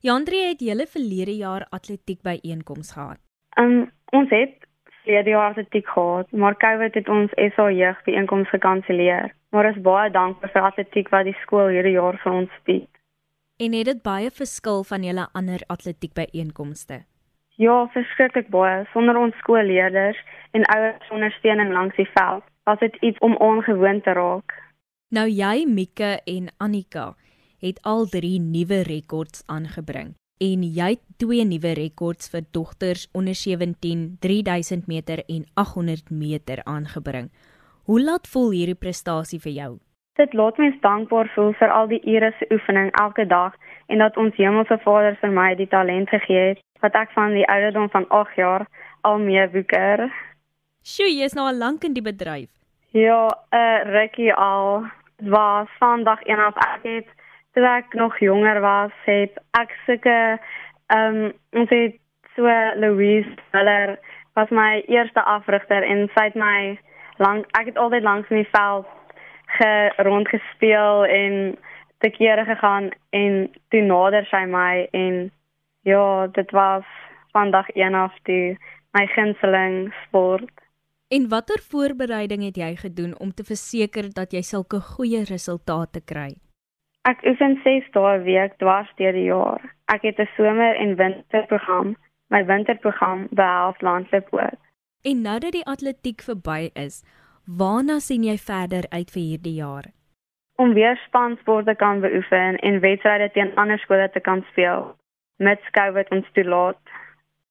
Jandri 0.00 0.38
het 0.48 0.62
julle 0.64 0.86
verlede 0.88 1.34
jaar 1.36 1.66
atletiek 1.76 2.22
byeenkoms 2.24 2.92
gehad. 2.92 3.18
Um 3.60 3.90
ons 4.16 4.30
het 4.32 4.54
verlede 5.02 5.30
jaar 5.30 5.50
atletiek 5.50 5.86
gehad, 5.88 6.32
maar 6.32 6.56
COVID 6.56 6.94
het 6.94 7.08
ons 7.08 7.34
SA 7.36 7.68
jeug 7.70 8.00
byeenkoms 8.04 8.48
gekanselleer. 8.48 9.34
Maar 9.50 9.68
ons 9.68 9.76
is 9.76 9.82
baie 9.82 10.10
dankbaar 10.10 10.52
vir 10.54 10.68
atletiek 10.70 11.12
wat 11.12 11.28
die 11.28 11.36
skool 11.42 11.68
hierdie 11.68 11.92
jaar 11.98 12.16
vir 12.24 12.32
ons 12.32 12.56
bied. 12.64 12.88
En 13.60 13.76
het 13.76 13.90
dit 13.92 14.02
baie 14.02 14.30
verskil 14.30 14.84
van 14.88 15.04
julle 15.04 15.28
ander 15.32 15.60
atletiek 15.68 16.16
byeenkomste? 16.16 17.02
Ja, 17.60 17.84
verskriklik 17.92 18.48
baie. 18.48 18.86
Sonder 18.92 19.20
ons 19.20 19.36
skoolleerders 19.44 20.16
en 20.56 20.64
ouers 20.64 21.10
ondersteuning 21.12 21.76
langs 21.76 21.96
die 22.00 22.08
veld, 22.16 22.44
was 22.64 22.78
dit 22.80 22.96
iets 23.04 23.18
om 23.18 23.36
ongewoon 23.36 24.00
te 24.00 24.16
raak. 24.16 24.56
Nou 25.10 25.28
jy, 25.28 25.66
Mieke 25.68 26.20
en 26.24 26.48
Annika, 26.56 27.10
het 27.60 27.82
al 27.82 28.06
drie 28.06 28.40
nuwe 28.40 28.82
rekords 28.82 29.42
aangebring 29.46 30.14
en 30.40 30.62
jy 30.64 30.94
het 30.94 31.02
twee 31.20 31.44
nuwe 31.44 31.74
rekords 31.76 32.30
vir 32.32 32.46
dogters 32.56 33.08
onder 33.12 33.36
17 33.36 34.16
3000 34.24 34.86
meter 34.88 35.20
en 35.28 35.44
800 35.54 36.10
meter 36.10 36.62
aangebring. 36.64 37.28
Hoe 37.84 38.00
laat 38.00 38.28
voel 38.28 38.50
hierdie 38.56 38.78
prestasie 38.78 39.40
vir 39.40 39.52
jou? 39.52 39.72
Dit 40.16 40.32
laat 40.32 40.56
mens 40.58 40.80
dankbaar 40.80 41.28
voel 41.34 41.52
vir 41.60 41.72
al 41.76 41.92
die 41.92 42.00
ure 42.08 42.32
se 42.38 42.48
oefening 42.52 42.88
elke 43.02 43.26
dag 43.26 43.54
en 43.92 43.98
dat 43.98 44.16
ons 44.16 44.36
Hemelse 44.36 44.80
Vader 44.84 45.18
vir 45.20 45.30
my 45.36 45.54
die 45.60 45.68
talent 45.68 46.08
gegee 46.08 46.48
het 46.54 46.64
wat 46.80 46.96
ek 46.96 47.12
van 47.12 47.36
die 47.36 47.44
ouderdom 47.44 47.90
van 47.92 48.08
8 48.08 48.36
jaar 48.40 48.66
al 49.04 49.18
mee 49.20 49.44
woeker. 49.52 50.08
Sjoe, 50.82 51.08
jy 51.12 51.28
is 51.28 51.36
nou 51.36 51.46
al 51.48 51.60
lank 51.60 51.84
in 51.84 51.92
die 51.92 52.04
bedryf. 52.04 52.48
Ja, 52.96 53.28
'n 53.28 53.56
uh, 53.56 53.92
rukkie 53.92 54.32
al. 54.34 54.88
Was 55.20 55.68
vandag 55.78 56.20
een 56.24 56.40
af 56.40 56.56
ek 56.56 56.82
het 56.82 57.08
toe 57.54 57.66
ek 57.66 57.94
nog 57.94 58.18
jonger 58.18 58.60
was, 58.60 58.94
het 59.04 59.38
ek 59.58 59.74
sulke 59.86 60.18
ehm 60.90 61.16
um, 61.24 61.32
ons 61.52 61.70
het 61.70 61.98
so 62.36 62.46
Louise 62.76 63.34
Miller 63.52 63.98
was 64.34 64.50
my 64.50 64.82
eerste 64.86 65.22
afrigter 65.22 65.82
en 65.82 66.08
sy 66.14 66.24
het 66.30 66.38
my 66.38 66.78
lank 67.18 67.46
ek 67.58 67.72
het 67.72 67.78
altyd 67.78 68.02
langs 68.02 68.30
in 68.30 68.42
die 68.42 68.52
veld 68.54 68.86
ge 69.58 69.72
rondgespeel 69.96 71.04
en 71.04 71.58
te 71.98 72.10
kere 72.10 72.44
gegaan 72.44 72.90
en 73.10 73.50
toe 73.68 73.82
nader 73.82 74.26
sy 74.30 74.44
my 74.48 74.86
en 74.90 75.30
ja, 75.82 76.26
dit 76.26 76.50
was 76.50 76.84
vandag 77.32 77.66
een 77.74 77.94
af 77.94 78.14
die 78.22 78.58
my 78.96 79.06
gunsteling 79.06 79.94
sport. 80.06 80.50
En 81.08 81.28
watter 81.28 81.60
voorbereiding 81.70 82.42
het 82.44 82.56
jy 82.56 82.74
gedoen 82.76 83.18
om 83.18 83.34
te 83.34 83.44
verseker 83.44 84.12
dat 84.14 84.32
jy 84.32 84.42
sulke 84.46 84.80
goeie 84.80 85.24
resultate 85.24 86.02
kry? 86.04 86.34
Ek 87.08 87.22
oefen 87.24 87.60
6 87.64 87.86
dae 87.92 88.16
'n 88.16 88.24
week 88.24 88.56
dwars 88.58 88.88
deur 88.96 89.12
die 89.12 89.28
jaar. 89.28 89.62
Ek 89.88 90.02
het 90.02 90.18
'n 90.20 90.28
somer 90.36 90.76
en 90.76 90.96
winterprogram. 90.96 91.96
My 92.28 92.44
winterprogram 92.44 93.26
behels 93.30 93.80
landloop 93.80 94.28
ook. 94.30 94.60
En 95.02 95.22
nou 95.22 95.38
dat 95.38 95.52
die 95.52 95.66
atletiek 95.66 96.20
verby 96.22 96.70
is, 96.74 97.04
waarna 97.46 97.98
sien 97.98 98.22
jy 98.22 98.36
verder 98.36 98.84
uit 98.88 99.10
vir 99.10 99.22
hierdie 99.22 99.54
jaar? 99.54 99.84
Om 100.56 100.74
weer 100.74 100.96
spansporte 101.06 101.74
kan 101.74 102.00
beoefen 102.00 102.56
en 102.56 102.80
wedstryde 102.80 103.30
teen 103.30 103.54
ander 103.54 103.78
skole 103.78 104.10
te 104.10 104.20
kan 104.20 104.44
speel 104.50 104.96
met 105.36 105.70
COVID 105.70 106.10
ons 106.10 106.26
toelaat. 106.32 106.78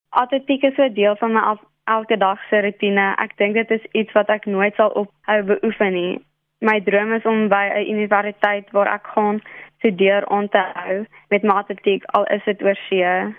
Atletiek 0.08 0.62
is 0.62 0.78
'n 0.78 0.94
deel 0.94 1.16
van 1.16 1.32
my 1.32 1.58
elke 1.84 2.16
dag 2.16 2.38
se 2.48 2.60
rotine. 2.60 3.14
Ek 3.16 3.36
dink 3.36 3.54
dit 3.54 3.70
is 3.70 3.84
iets 3.92 4.12
wat 4.12 4.28
ek 4.28 4.44
nooit 4.44 4.74
sal 4.74 4.90
ophou 4.90 5.42
beoefen 5.42 5.92
nie. 5.92 6.24
My 6.60 6.80
droom 6.84 7.12
is 7.16 7.24
om 7.24 7.48
by 7.48 7.64
'n 7.72 7.90
universiteit 7.94 8.70
waar 8.70 8.94
ek 8.94 9.06
gaan 9.14 9.40
studeer 9.78 10.26
aan 10.28 10.48
te 10.48 10.64
hou 10.74 11.06
met 11.28 11.42
matematiek 11.42 12.04
al 12.04 12.24
is 12.24 12.44
dit 12.44 12.62
oor 12.62 12.78
see. 12.88 13.34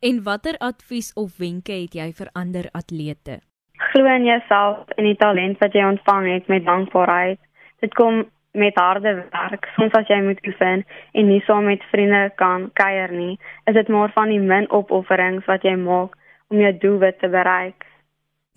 En 0.00 0.22
watter 0.22 0.56
advies 0.58 1.12
of 1.12 1.38
wenke 1.38 1.72
het 1.72 1.94
jy 1.94 2.12
vir 2.12 2.28
ander 2.32 2.68
atlete? 2.72 3.40
Glo 3.74 4.04
in 4.04 4.24
jouself 4.24 4.88
en 4.96 5.04
die 5.04 5.16
talent 5.16 5.58
wat 5.58 5.72
jy 5.72 5.84
ontvang 5.84 6.32
het 6.32 6.46
met 6.46 6.64
dankbaarheid. 6.64 7.40
Dit 7.80 7.94
kom 7.94 8.24
met 8.52 8.74
harde 8.74 9.14
werk, 9.30 9.66
soms 9.76 9.94
as 9.98 10.08
jy 10.08 10.20
moet 10.22 10.46
oefen 10.46 10.84
en 11.12 11.28
nie 11.28 11.42
saam 11.46 11.64
met 11.64 11.84
vriende 11.90 12.30
kan 12.34 12.70
kuier 12.72 13.12
nie, 13.12 13.38
is 13.64 13.74
dit 13.74 13.88
maar 13.88 14.10
van 14.14 14.28
die 14.28 14.40
min 14.40 14.70
opofferings 14.70 15.46
wat 15.46 15.62
jy 15.62 15.76
maak 15.76 16.16
om 16.48 16.58
jou 16.58 16.72
doelwit 16.78 17.18
te 17.18 17.28
bereik. 17.28 17.86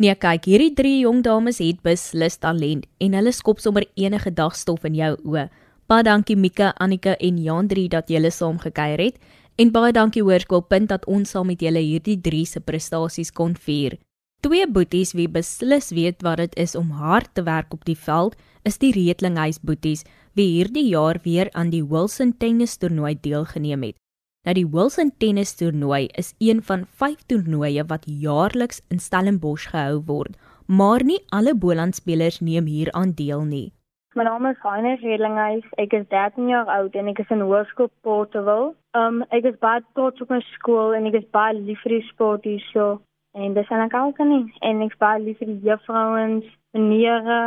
Nee, 0.02 0.16
kyk, 0.18 0.48
hierdie 0.50 0.74
drie 0.74 0.96
jong 1.04 1.20
dames 1.22 1.60
het 1.62 1.84
beslis 1.86 2.40
talent 2.42 2.88
en 2.98 3.14
hulle 3.14 3.32
skop 3.32 3.60
sommer 3.62 3.86
enige 3.94 4.32
dag 4.34 4.56
stof 4.58 4.88
in 4.90 4.96
jou 4.98 5.12
oë. 5.22 5.44
Baie 5.86 6.06
dankie 6.08 6.34
Mika, 6.36 6.72
Annika 6.82 7.14
en 7.22 7.38
Jandri 7.38 7.86
dat 7.94 8.10
julle 8.10 8.32
saam 8.34 8.58
gekuier 8.58 9.04
het 9.04 9.20
en 9.62 9.70
baie 9.70 9.94
dankie 9.94 10.24
Hoërskoolpunt 10.26 10.90
dat 10.90 11.06
ons 11.06 11.30
saam 11.30 11.52
met 11.52 11.62
julle 11.62 11.84
hierdie 11.86 12.18
drie 12.18 12.46
se 12.50 12.60
prestasies 12.60 13.30
kon 13.30 13.54
vier. 13.54 14.00
Twee 14.42 14.66
boeties 14.66 15.14
wie 15.14 15.30
beslis 15.30 15.94
weet 15.94 16.26
wat 16.26 16.42
dit 16.42 16.58
is 16.66 16.74
om 16.76 16.90
hard 16.98 17.30
te 17.38 17.46
werk 17.46 17.74
op 17.74 17.86
die 17.86 17.96
veld, 17.96 18.34
is 18.66 18.82
die 18.82 18.92
Reetlinghuis 18.98 19.62
boeties 19.62 20.08
wie 20.34 20.50
hierdie 20.56 20.90
jaar 20.90 21.22
weer 21.24 21.54
aan 21.54 21.70
die 21.70 21.84
Wilson 21.86 22.34
Tennis 22.42 22.80
Toernooi 22.82 23.14
deelgeneem 23.22 23.94
het. 23.94 24.03
Nou 24.44 24.52
die 24.58 24.66
Wilson 24.68 25.14
Tennis 25.24 25.54
Toernooi 25.56 26.10
is 26.20 26.34
een 26.44 26.58
van 26.68 26.82
5 27.02 27.22
toernooie 27.32 27.84
wat 27.88 28.04
jaarliks 28.24 28.82
in 28.92 29.00
Stellenbosch 29.00 29.70
gehou 29.72 30.02
word, 30.10 30.36
maar 30.68 31.04
nie 31.08 31.22
alle 31.30 31.54
Boland 31.56 31.96
spelers 31.96 32.42
neem 32.42 32.68
hieraan 32.68 33.14
deel 33.16 33.46
nie. 33.48 33.72
My 34.20 34.26
naam 34.28 34.50
is 34.52 34.60
Heine 34.66 34.98
Reetlinghuis. 35.00 35.64
Ek 35.80 35.96
is 35.96 36.04
13 36.12 36.52
jaar 36.52 36.68
oud 36.76 37.00
en 37.00 37.08
ek 37.14 37.24
is 37.24 37.32
in 37.32 37.46
Hoërskool 37.46 37.88
Portewil. 38.04 38.74
Um 39.00 39.24
ek 39.32 39.48
is 39.54 39.56
baie 39.64 39.80
trots 39.96 40.28
op 40.28 40.36
my 40.36 40.42
skool 40.52 40.92
en 40.92 41.08
ek 41.08 41.22
is 41.24 41.32
baie 41.32 41.56
lief 41.56 41.80
vir 41.88 41.96
die 41.96 42.04
sport 42.12 42.44
hier 42.44 42.68
so. 42.74 43.00
En 43.32 43.56
dis 43.56 43.72
aan 43.72 43.88
elke 43.88 44.28
nie. 44.28 44.44
En 44.60 44.84
ek 44.84 45.00
baie 45.00 45.24
lief 45.24 45.40
vir 45.40 45.54
die 45.56 45.72
juffrouens, 45.72 46.52
menere 46.76 47.42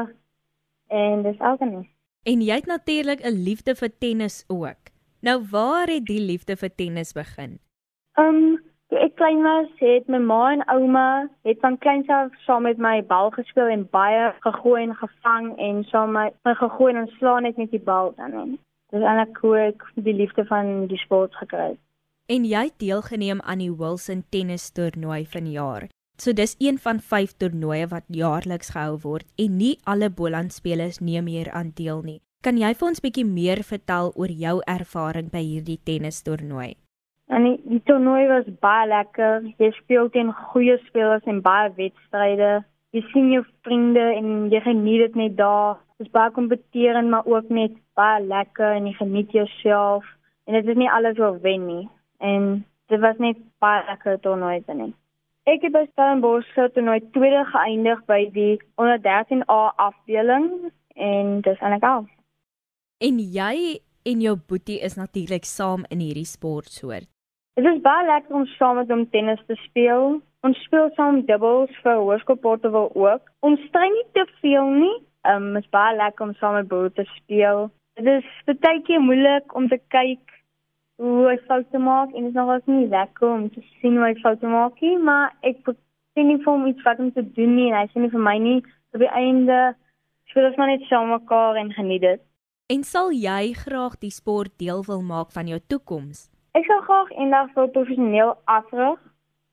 en 0.88 1.29
dis 1.29 1.45
elke 1.45 1.69
nie. 1.76 1.87
En 2.25 2.41
jy 2.41 2.61
het 2.65 2.73
natuurlik 2.73 3.21
'n 3.21 3.45
liefde 3.45 3.76
vir 3.76 3.93
tennis 4.00 4.45
ook. 4.49 4.96
Nou 5.20 5.44
waar 5.50 5.87
het 5.87 6.06
die 6.06 6.20
liefde 6.20 6.56
vir 6.56 6.75
tennis 6.75 7.12
begin? 7.12 7.58
Um 8.18 8.58
toe 8.88 8.99
ek 9.02 9.16
klein 9.18 9.42
was, 9.42 9.70
het 9.80 10.08
my 10.08 10.18
ma 10.18 10.52
en 10.52 10.62
ouma 10.70 11.28
het 11.42 11.58
van 11.61 11.78
kleins 11.78 12.08
af 12.08 12.35
saam 12.44 12.62
met 12.62 12.78
my 12.78 13.00
bal 13.06 13.30
gespeel 13.30 13.73
en 13.73 13.88
baie 13.90 14.28
gegooi 14.40 14.82
en 14.82 14.94
gevang 14.94 15.49
en 15.58 15.82
saam 15.90 16.12
my, 16.12 16.28
my 16.44 16.54
gegooi 16.54 16.94
en 16.94 17.11
slaan 17.18 17.42
net 17.42 17.56
met 17.56 17.70
die 17.70 17.82
bal 17.82 18.14
dan. 18.16 18.32
En 18.32 18.54
dis 18.94 19.02
eintlik 19.02 19.42
hoe 19.42 19.56
ek 19.70 19.90
die 19.94 20.14
liefde 20.14 20.46
van 20.46 20.87
die 20.87 21.02
sport 21.02 21.35
gekry 21.35 21.73
het 21.73 21.82
en 22.26 22.46
jy 22.46 22.66
het 22.68 22.78
deelgeneem 22.82 23.40
aan 23.40 23.62
die 23.62 23.70
Wilson 23.70 24.25
Tennis 24.35 24.70
Toernooi 24.75 25.26
vanjaar. 25.30 25.88
So 26.18 26.32
dis 26.32 26.56
een 26.58 26.78
van 26.78 27.00
5 27.00 27.37
toernooie 27.37 27.87
wat 27.92 28.06
jaarliks 28.08 28.73
gehou 28.75 28.96
word 29.02 29.26
en 29.37 29.56
nie 29.56 29.76
alle 29.85 30.11
Boland 30.11 30.52
spelers 30.52 30.99
neem 30.99 31.26
hier 31.26 31.50
aan 31.52 31.73
deel 31.75 32.02
nie. 32.02 32.20
Kan 32.45 32.59
jy 32.61 32.73
vir 32.78 32.87
ons 32.88 33.02
bietjie 33.02 33.25
meer 33.26 33.62
vertel 33.66 34.12
oor 34.14 34.31
jou 34.31 34.59
ervaring 34.71 35.31
by 35.33 35.40
hierdie 35.43 35.81
tennis 35.88 36.23
toernooi? 36.26 36.76
En 37.28 37.43
die, 37.43 37.57
die 37.66 37.81
toernooi 37.88 38.28
was 38.31 38.47
baie 38.62 38.87
lekker. 38.88 39.49
Jy 39.59 39.73
speel 39.81 40.11
teen 40.14 40.31
goeie 40.52 40.76
spelers 40.87 41.26
en 41.26 41.40
baie 41.43 41.73
wedstryde. 41.78 42.61
Jy 42.95 43.02
sien 43.11 43.33
jou 43.35 43.43
vriende 43.66 44.05
en 44.14 44.47
jy 44.52 44.61
geniet 44.62 45.02
dit 45.09 45.19
net 45.23 45.35
daar. 45.40 45.81
Dit 45.99 46.07
is 46.07 46.14
baie 46.14 46.31
kompeterend 46.37 47.11
maar 47.11 47.26
ook 47.26 47.50
net 47.50 47.75
baie 47.99 48.23
lekker 48.23 48.76
en 48.78 48.87
jy 48.87 48.95
geniet 49.00 49.35
jouself. 49.35 50.07
En 50.47 50.55
dit 50.55 50.71
is 50.71 50.78
nie 50.78 50.90
alles 50.93 51.19
oor 51.19 51.40
wen 51.43 51.66
nie 51.66 51.85
en 52.23 52.64
dit 52.88 53.00
was 53.02 53.19
net 53.19 53.43
baie 53.61 53.83
lekker 53.90 54.21
toernooi 54.23 54.61
te 54.64 54.76
neem. 54.76 54.95
Ek 55.50 55.66
het 55.66 55.75
by 55.75 55.85
Stellenbosch 55.90 56.55
toernooi 56.55 57.00
tweede 57.14 57.43
geëindig 57.50 58.07
by 58.07 58.23
die 58.35 58.52
onder 58.78 59.02
13A 59.02 59.61
afdeling 59.83 60.71
en 60.95 61.40
dis 61.43 61.59
eintlik 61.59 61.87
al. 61.87 62.07
En 63.05 63.19
jy 63.21 63.81
en 64.09 64.21
jou 64.25 64.33
boetie 64.49 64.79
is 64.81 64.95
natuurlik 64.97 65.45
saam 65.45 65.83
in 65.93 66.00
hierdie 66.00 66.25
sportsoort. 66.25 67.05
Dit 67.61 67.67
is 67.69 67.81
baie 67.85 68.07
lekker 68.07 68.37
om 68.38 68.47
saam 68.57 68.79
met 68.81 68.88
hom 68.88 69.03
tennis 69.12 69.43
te 69.49 69.57
speel. 69.67 70.15
Ons 70.41 70.61
speel 70.65 70.88
saam 70.97 71.19
dubbels 71.29 71.75
vir 71.85 71.99
Hoërskoolportewil 72.00 72.88
ook. 72.97 73.29
Ons 73.45 73.61
stry 73.69 73.91
nie 73.93 74.07
te 74.17 74.25
veel 74.41 74.73
nie. 74.79 74.95
Ehm 75.29 75.50
um, 75.50 75.59
is 75.61 75.69
baie 75.76 75.97
lekker 75.97 76.25
om 76.25 76.33
saam 76.41 76.57
met 76.57 76.69
boere 76.71 76.93
te 76.97 77.05
speel. 77.19 77.69
Dit 78.00 78.09
is 78.15 78.61
baie 78.65 78.81
keer 78.88 79.05
moeilik 79.05 79.53
om 79.53 79.69
te 79.69 79.81
kyk 79.93 80.33
hoe 80.97 81.26
hy 81.29 81.37
foute 81.50 81.79
maak 81.79 82.15
en 82.15 82.23
dit 82.25 82.33
is 82.33 82.38
nogals 82.38 82.65
nie 82.65 82.88
lekker 82.88 83.29
om 83.29 83.50
te 83.53 83.65
sien 83.81 83.99
hoe 83.99 84.07
hy 84.07 84.15
foute 84.23 84.49
maak 84.49 84.81
nie, 84.81 84.95
maar 84.97 85.35
ek 85.45 85.61
sien 86.17 86.31
nie 86.31 86.38
vir 86.41 86.53
hom 86.53 86.65
iets 86.71 86.87
wat 86.88 87.03
om 87.05 87.12
te 87.12 87.25
doen 87.37 87.53
nie 87.59 87.69
en 87.69 87.76
hy 87.83 87.85
sien 87.93 88.07
nie 88.07 88.15
vir 88.15 88.25
my 88.31 88.38
nie 88.41 88.62
op 88.97 89.05
die 89.05 89.12
einde 89.21 89.59
speel 90.33 90.49
ons 90.49 90.57
maar 90.57 90.73
net 90.73 90.88
saam 90.88 91.12
mekaar 91.12 91.61
en 91.61 91.76
geniet 91.76 92.07
dit. 92.09 92.25
En 92.66 92.82
sal 92.82 93.12
jy 93.14 93.52
graag 93.54 93.92
die 94.02 94.11
sport 94.11 94.50
deel 94.58 94.80
wil 94.88 95.02
maak 95.06 95.28
van 95.30 95.46
jou 95.46 95.58
toekoms? 95.70 96.25
Ek 96.58 96.64
sal 96.66 96.80
graag 96.82 97.12
eendag 97.14 97.52
wil 97.54 97.68
professioneel 97.70 98.32
afrig. 98.50 98.96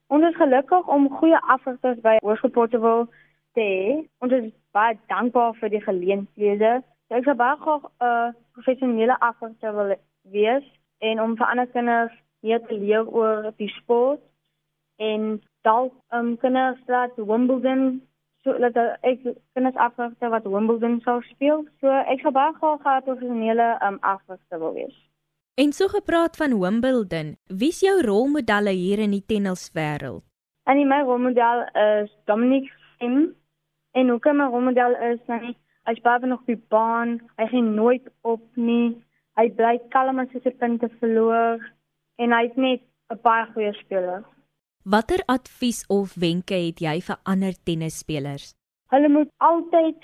Ons 0.10 0.26
is 0.32 0.40
gelukkig 0.40 0.90
om 0.96 1.06
goeie 1.20 1.42
afrigters 1.54 2.00
by 2.02 2.16
Hoërskool 2.24 2.72
wil 2.82 3.06
te 3.54 3.62
hê. 3.62 3.92
Ons 4.26 4.34
is 4.40 4.48
baie 4.74 4.98
dankbaar 5.14 5.54
vir 5.60 5.74
die 5.76 5.84
geleenthede. 5.86 6.72
Ek 7.14 7.30
sou 7.30 7.38
baie 7.38 7.60
graag 7.62 7.86
'n 7.86 8.10
uh, 8.10 8.34
professionele 8.58 9.20
afrigter 9.30 9.78
wil 9.78 9.94
wees 10.34 10.66
en 11.06 11.22
om 11.22 11.38
vir 11.38 11.48
ander 11.52 11.70
kinders 11.70 12.18
meer 12.42 12.66
te 12.66 12.74
leer 12.74 13.06
oor 13.06 13.54
die 13.62 13.70
sport 13.78 14.26
en 14.98 15.38
dalk 15.62 15.94
um, 16.10 16.34
kinders 16.42 16.82
wat 16.90 17.14
Wimbledon 17.18 18.02
so 18.44 18.58
dat 18.60 18.76
ek 19.02 19.24
kinders 19.54 19.76
afwagte 19.76 20.30
wat 20.30 20.48
Wimbledon 20.48 21.00
sou 21.04 21.22
speel. 21.32 21.66
So 21.80 21.88
ek 21.88 22.22
sou 22.22 22.32
baie 22.32 22.54
graag 22.60 22.84
'n 22.84 23.04
professionele 23.08 23.68
um, 23.82 23.98
afwagter 24.02 24.60
wil 24.60 24.74
wees. 24.74 24.98
En 25.56 25.72
so 25.72 25.88
gepraat 25.88 26.36
van 26.36 26.60
Wimbledon, 26.60 27.38
wie's 27.48 27.80
jou 27.80 28.02
rolmodelle 28.02 28.72
hier 28.72 29.00
in 29.00 29.12
die 29.12 29.26
tenniswêreld? 29.26 30.24
En 30.66 30.88
my 30.88 31.02
rolmodel 31.02 31.66
is 31.74 32.10
Dominic 32.26 32.72
Thiem. 32.98 33.36
En 33.92 34.12
ook 34.12 34.26
my 34.26 34.48
rolmodel 34.48 34.96
is 35.12 35.20
hy 35.28 35.56
hy 35.84 35.94
speel 35.96 36.28
nog 36.28 36.40
op 36.40 36.46
die 36.48 36.64
baan. 36.70 37.20
Hy 37.36 37.48
gaan 37.48 37.74
nooit 37.76 38.06
op 38.22 38.44
nie. 38.56 38.96
Hy 39.36 39.50
bly 39.52 39.80
kalm 39.90 40.20
as 40.20 40.32
hy 40.32 40.40
sy 40.44 40.54
punte 40.58 40.90
verloor 41.02 41.60
en 42.16 42.32
hy's 42.32 42.56
net 42.56 42.82
'n 43.12 43.20
baie 43.22 43.46
goeie 43.54 43.74
speler. 43.74 44.24
Watter 44.86 45.24
advies 45.28 45.86
of 45.88 46.14
wenke 46.20 46.58
het 46.60 46.82
jy 46.84 46.98
vir 47.08 47.16
ander 47.24 47.54
tennisspelers? 47.68 48.50
Hulle 48.92 49.08
moet 49.10 49.30
altyd 49.40 49.96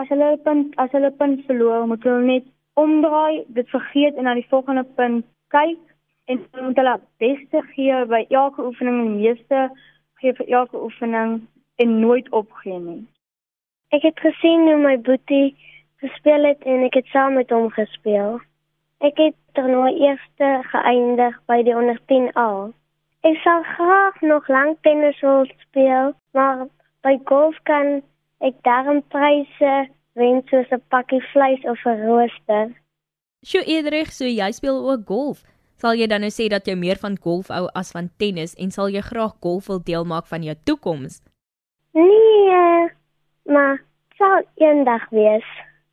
as 0.00 0.08
hulle 0.08 0.28
'n 0.32 0.42
punt 0.44 0.76
as 0.78 0.92
hulle 0.92 1.10
'n 1.10 1.16
punt 1.18 1.40
verloor, 1.46 1.86
moet 1.86 2.04
hulle 2.04 2.22
net 2.22 2.44
omdraai, 2.74 3.44
dit 3.48 3.68
vergeet 3.68 4.14
en 4.14 4.24
na 4.24 4.34
die 4.34 4.46
volgende 4.52 4.84
punt 4.84 5.26
kyk 5.48 5.82
en 6.30 6.46
moet 6.62 6.76
hulle 6.76 7.00
beste 7.18 7.62
gee 7.74 8.04
by 8.06 8.22
elke 8.30 8.62
oefening 8.62 9.00
en 9.00 9.16
meeste 9.16 9.70
gee 10.20 10.32
vir 10.32 10.46
elke 10.46 10.78
oefening 10.82 11.42
en 11.82 12.00
nooit 12.00 12.30
opgee 12.30 12.78
nie. 12.78 13.02
Ek 13.90 14.02
het 14.02 14.20
gesien 14.20 14.62
hoe 14.70 14.78
my 14.78 14.96
boetie 14.96 15.56
gespeel 15.98 16.44
het 16.44 16.62
en 16.62 16.86
ek 16.86 16.94
het 16.94 17.06
saam 17.06 17.34
met 17.34 17.50
hom 17.50 17.66
gespeel. 17.70 18.40
Ek 19.00 19.18
het 19.18 19.34
toernooi 19.58 19.92
eerste 20.06 20.62
geëindig 20.70 21.34
by 21.46 21.62
die 21.62 21.76
onder 21.76 21.98
10A. 22.06 22.70
Ek 23.24 23.38
sal 23.40 23.62
graag 23.64 24.20
nog 24.20 24.48
lank 24.48 24.82
tennis 24.84 25.20
wil 25.20 25.46
speel, 25.62 26.12
maar 26.36 26.66
by 27.00 27.16
golf 27.24 27.56
kan 27.64 28.02
ek 28.44 28.58
daarom 28.68 29.00
pryse 29.08 29.72
wen 30.20 30.42
soos 30.50 30.68
'n 30.70 30.82
pakkie 30.92 31.22
vleis 31.32 31.64
of 31.64 31.80
'n 31.86 32.04
rooster. 32.04 32.66
Sjoe 33.42 33.64
Edrich, 33.64 34.12
so 34.12 34.24
jy 34.24 34.50
speel 34.52 34.78
ook 34.90 35.06
golf. 35.06 35.42
Sal 35.76 35.94
jy 35.94 36.06
dan 36.06 36.20
nou 36.20 36.30
sê 36.30 36.48
dat 36.48 36.66
jy 36.66 36.76
meer 36.76 36.96
van 36.96 37.16
golf 37.16 37.48
hou 37.48 37.66
as 37.74 37.92
van 37.92 38.10
tennis 38.18 38.54
en 38.54 38.70
sal 38.70 38.88
jy 38.88 39.00
graag 39.00 39.34
golf 39.40 39.66
wil 39.66 39.82
deel 39.82 40.04
maak 40.04 40.26
van 40.26 40.42
jou 40.42 40.56
toekoms? 40.64 41.22
Nee, 41.92 42.88
maar 43.44 43.84
sal 44.18 44.42
eendag 44.54 45.08
wees. 45.10 45.48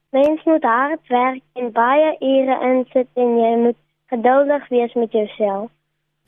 Mens 0.10 0.44
moet 0.44 0.64
hard 0.64 1.08
werk 1.08 1.44
en 1.54 1.72
baie 1.72 2.16
ure 2.20 2.56
insit 2.72 3.08
en 3.16 3.38
jy 3.40 3.56
moet 3.56 3.80
geduldig 4.08 4.68
wees 4.68 4.94
met 4.94 5.12
jouself. 5.12 5.72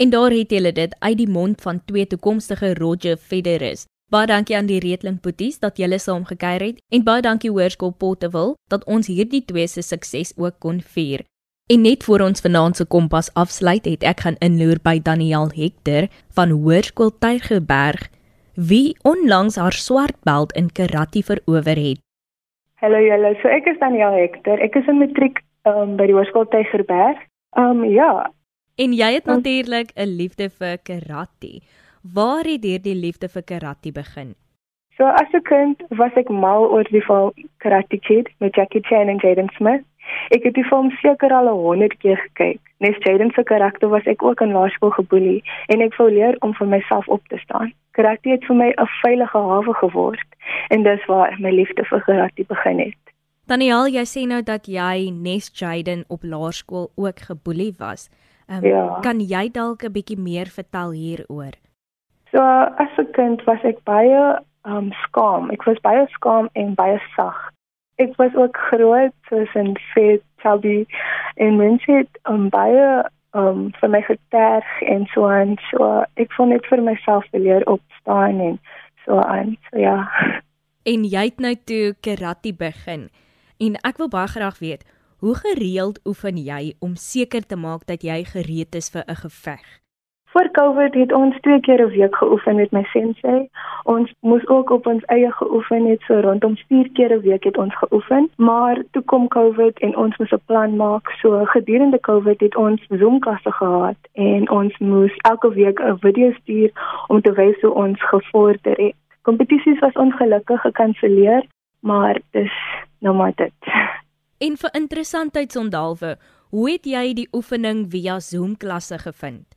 En 0.02 0.10
daar 0.10 0.34
het 0.34 0.50
jy 0.52 0.72
dit 0.74 0.96
uit 1.00 1.18
die 1.18 1.30
mond 1.30 1.62
van 1.62 1.82
twee 1.86 2.08
toekomstige 2.08 2.74
Roger 2.74 3.18
Federers. 3.18 3.86
Baie 4.10 4.26
dankie 4.28 4.56
aan 4.58 4.66
die 4.66 4.80
Reetling 4.82 5.20
Poties 5.22 5.60
dat 5.60 5.78
julle 5.78 6.00
saam 6.00 6.26
gekuier 6.26 6.66
het 6.66 6.82
en 6.90 7.04
baie 7.06 7.22
dankie 7.22 7.52
Hoërskool 7.54 7.94
Potterville 7.98 8.56
dat 8.74 8.86
ons 8.90 9.08
hierdie 9.08 9.44
twee 9.46 9.68
se 9.68 9.82
sukses 9.82 10.34
ook 10.38 10.58
kon 10.60 10.82
vier. 10.82 11.22
En 11.70 11.82
net 11.82 12.04
voor 12.04 12.26
ons 12.26 12.42
vanaand 12.42 12.76
se 12.76 12.86
kompas 12.86 13.30
afsluit, 13.34 13.86
het 13.86 14.04
ek 14.04 14.26
gaan 14.26 14.38
inloer 14.42 14.82
by 14.84 14.98
Daniel 15.00 15.50
Hector 15.54 16.10
van 16.34 16.50
Hoërskool 16.50 17.14
Tygerberg 17.22 18.10
wie 18.54 18.98
onlangs 19.02 19.56
haar 19.58 19.78
swart 19.78 20.18
beld 20.26 20.54
in 20.58 20.70
karate 20.74 21.22
verower 21.24 21.78
het. 21.78 22.02
Hallo 22.82 23.00
julle, 23.02 23.38
so 23.42 23.48
ek 23.48 23.70
is 23.70 23.78
Daniel 23.80 24.14
Hector. 24.18 24.58
Ek 24.58 24.76
is 24.76 24.90
in 24.90 25.02
matriek 25.06 25.42
um, 25.70 25.98
by 25.98 26.10
die 26.10 26.18
Hoërskool 26.18 26.50
Tygerberg. 26.50 27.22
Um 27.58 27.86
ja. 27.86 28.26
En 28.75 28.94
jy 28.94 29.13
het 29.13 29.25
natuurlik 29.25 29.92
'n 29.96 30.15
liefde 30.18 30.50
vir 30.50 30.77
karate. 30.84 31.62
Waar 32.13 32.44
het 32.44 32.63
hierdie 32.63 32.96
liefde 32.96 33.30
vir 33.30 33.44
karate 33.44 33.92
begin? 33.92 34.36
So 34.98 35.03
as 35.03 35.30
'n 35.34 35.42
kind 35.42 35.84
was 35.89 36.12
ek 36.15 36.30
mal 36.30 36.70
oor 36.72 36.84
die 36.84 37.01
film 37.01 37.32
Karate 37.58 37.98
Kid 37.98 38.30
met 38.38 38.56
Jackie 38.56 38.82
Chan 38.82 39.08
en 39.08 39.18
Jaden 39.18 39.50
Smith. 39.56 39.84
Ek 40.30 40.44
het 40.44 40.53
die 40.53 40.63
film 40.63 40.92
seker 40.92 41.32
al 41.34 41.48
100 41.48 41.98
keer 41.98 42.18
gekyk. 42.18 42.60
Nes 42.77 42.98
Jaden 42.98 43.32
se 43.32 43.44
karakter 43.44 43.89
was 43.89 44.06
ek 44.06 44.24
ook 44.24 44.42
in 44.42 44.51
laerskool 44.51 44.89
geboelie 44.89 45.44
en 45.68 45.82
ek 45.82 45.96
wou 45.96 46.10
leer 46.10 46.36
om 46.39 46.53
vir 46.53 46.68
myself 46.68 47.08
op 47.08 47.27
te 47.27 47.38
staan. 47.38 47.74
Karate 47.92 48.30
het 48.30 48.46
vir 48.46 48.56
my 48.56 48.70
'n 48.77 48.88
veilige 49.01 49.38
hawe 49.38 49.74
geword 49.74 50.27
en 50.70 50.84
dis 50.84 51.06
waar 51.06 51.38
my 51.39 51.50
liefde 51.50 51.86
vir 51.86 52.01
karate 52.01 52.44
begin 52.48 52.80
het. 52.80 53.03
Daniel, 53.46 53.88
jy 53.88 54.06
sê 54.06 54.27
nou 54.27 54.42
dat 54.42 54.68
jy 54.68 55.12
Nes 55.12 55.51
Jaden 55.53 56.06
op 56.08 56.24
laerskool 56.24 56.92
ook 56.96 57.20
geboelie 57.20 57.74
was. 57.77 58.10
Um, 58.54 58.66
ja. 58.66 59.00
Kan 59.02 59.20
jy 59.20 59.50
dalk 59.52 59.84
'n 59.84 59.92
bietjie 59.92 60.18
meer 60.18 60.46
vertel 60.46 60.92
hieroor? 60.92 61.56
So 62.32 62.42
as 62.78 62.94
'n 62.98 63.12
kind 63.14 63.44
was 63.46 63.64
ek 63.64 63.84
baie 63.84 64.40
um 64.66 64.92
skaam. 65.04 65.52
Ek 65.52 65.64
was 65.66 65.80
baie 65.82 66.06
skaam 66.10 66.50
en 66.54 66.76
baie 66.76 67.00
sag. 67.16 67.52
Ek 67.96 68.16
was 68.18 68.36
ook 68.36 68.58
groot 68.58 69.14
soos 69.30 69.54
'n 69.56 69.76
vet 69.94 70.24
chubby 70.38 70.86
en 71.36 71.58
mense 71.58 71.92
het 71.92 72.20
um, 72.30 72.50
baie 72.50 73.04
um 73.34 73.72
vir 73.80 73.90
my 73.90 74.02
geterg 74.02 74.82
en 74.82 75.06
so 75.14 75.26
aan. 75.26 75.58
So 75.72 76.04
ek 76.16 76.32
voel 76.34 76.46
net 76.46 76.66
vir 76.66 76.82
myself 76.82 77.26
leer 77.32 77.66
opstaan 77.66 78.40
en 78.40 78.60
so 79.06 79.20
aan. 79.20 79.58
So 79.70 79.80
ja. 79.80 80.10
En 80.86 81.06
jy 81.08 81.24
het 81.24 81.39
nou 81.39 81.56
toe 81.56 81.96
karate 82.02 82.52
begin. 82.54 83.10
En 83.58 83.76
ek 83.88 83.98
wil 83.98 84.10
baie 84.12 84.28
graag 84.28 84.60
weet, 84.60 84.84
hoe 85.24 85.36
gereeld 85.36 86.00
oefen 86.04 86.38
jy 86.38 86.74
om 86.84 86.96
seker 87.00 87.46
te 87.48 87.56
maak 87.56 87.86
dat 87.88 88.02
jy 88.04 88.18
gereed 88.28 88.76
is 88.76 88.90
vir 88.94 89.04
'n 89.08 89.20
geveg? 89.24 89.64
Voor 90.32 90.50
Covid 90.52 90.94
het 90.94 91.12
ons 91.14 91.36
twee 91.42 91.60
keer 91.60 91.82
'n 91.86 91.92
week 91.98 92.16
geoefen 92.16 92.56
met 92.56 92.72
my 92.72 92.84
sensei. 92.84 93.48
Ons 93.84 94.14
moes 94.20 94.48
ook 94.48 94.70
op 94.70 94.88
ons 94.88 95.04
eie 95.06 95.32
geoefen 95.32 95.86
het, 95.86 96.02
so 96.02 96.20
rondom 96.20 96.56
4 96.68 96.90
keer 96.92 97.12
'n 97.16 97.22
week 97.22 97.44
het 97.44 97.58
ons 97.58 97.76
geoefen. 97.76 98.30
Maar 98.36 98.84
toe 98.92 99.02
kom 99.02 99.28
Covid 99.28 99.80
en 99.80 99.98
ons 99.98 100.18
moes 100.18 100.32
'n 100.32 100.46
plan 100.46 100.76
maak. 100.76 101.10
So 101.22 101.46
gedurende 101.46 102.00
Covid 102.00 102.40
het 102.40 102.56
ons 102.56 102.86
Zoom-klasse 102.90 103.52
gehad 103.52 104.00
en 104.14 104.50
ons 104.50 104.78
moes 104.78 105.14
elke 105.18 105.54
week 105.54 105.80
'n 105.80 105.98
video 106.00 106.32
stuur 106.32 106.72
om 107.08 107.22
te 107.22 107.32
wys 107.32 107.62
hoe 107.62 107.74
ons 107.74 108.02
gevorder 108.02 108.76
het. 108.78 108.96
Kompetisies 109.22 109.80
was 109.80 109.94
ongelukkig 109.94 110.62
gekanselleer, 110.62 111.44
maar 111.80 112.20
dis 112.32 112.54
nou 113.00 113.16
maar 113.16 113.32
dit. 113.36 113.54
En 114.43 114.60
vir 114.60 114.69
interessantheidsondalwe, 114.75 116.17
hoe 116.51 116.69
het 116.71 116.86
jy 116.86 117.13
die 117.13 117.29
oefening 117.32 117.86
via 117.91 118.19
Zoom-klasse 118.19 118.99
gevind? 118.99 119.53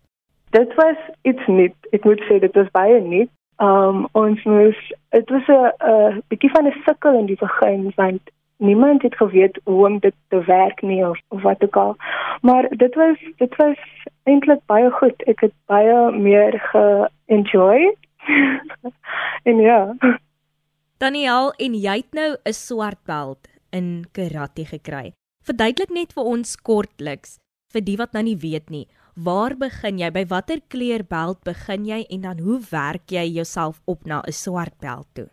dit 0.50 0.74
was 0.74 0.96
iets 1.22 1.46
nuut. 1.46 1.74
Ek 1.90 2.04
moet 2.04 2.22
sê 2.28 2.38
dit 2.40 2.54
was 2.54 2.70
baie 2.76 3.00
nuut. 3.00 3.32
Um 3.62 4.04
ons 4.18 4.42
moes 4.44 4.78
dit 5.16 5.30
was 5.34 5.48
'n 5.48 6.22
bietjie 6.28 6.50
van 6.54 6.66
'n 6.68 6.82
sukkel 6.86 7.18
in 7.18 7.26
die 7.26 7.40
begin 7.40 7.92
want 7.96 8.22
niemand 8.56 9.02
het 9.02 9.16
geweet 9.16 9.60
hoe 9.64 9.86
om 9.86 9.98
dit 9.98 10.14
te 10.28 10.40
werk 10.44 10.82
nie 10.82 11.08
of, 11.08 11.18
of 11.28 11.42
wat 11.42 11.64
ook 11.64 11.76
al. 11.76 11.96
Maar 12.40 12.68
dit 12.70 12.94
was 12.94 13.18
dit 13.36 13.56
was 13.56 13.78
eintlik 14.22 14.60
baie 14.66 14.90
goed. 14.90 15.22
Ek 15.22 15.40
het 15.40 15.52
baie 15.66 16.10
meer 16.12 16.60
ge-enjoy. 16.72 17.96
en 19.48 19.56
ja. 19.56 19.96
Daniel, 20.98 21.52
en 21.56 21.74
jy 21.74 21.96
het 21.96 22.12
nou 22.12 22.36
'n 22.44 22.52
swart 22.52 23.04
beld 23.04 23.55
in 23.78 23.88
karate 24.16 24.64
gekry. 24.64 25.12
Verduidelik 25.46 25.92
net 25.94 26.16
vir 26.16 26.24
ons 26.24 26.56
kortliks 26.56 27.36
vir 27.74 27.82
die 27.84 27.98
wat 28.00 28.14
nou 28.16 28.24
nie 28.26 28.38
weet 28.40 28.70
nie 28.70 28.86
waar 29.16 29.56
begin 29.56 29.98
jy? 29.98 30.10
By 30.12 30.24
watter 30.28 30.60
kleur 30.68 31.04
beld 31.08 31.40
begin 31.44 31.86
jy 31.88 32.04
en 32.12 32.26
dan 32.28 32.42
hoe 32.44 32.60
werk 32.70 33.12
jy 33.12 33.24
jouself 33.38 33.80
op 33.86 34.04
na 34.04 34.20
'n 34.26 34.32
swart 34.32 34.76
beld 34.80 35.06
toe? 35.14 35.28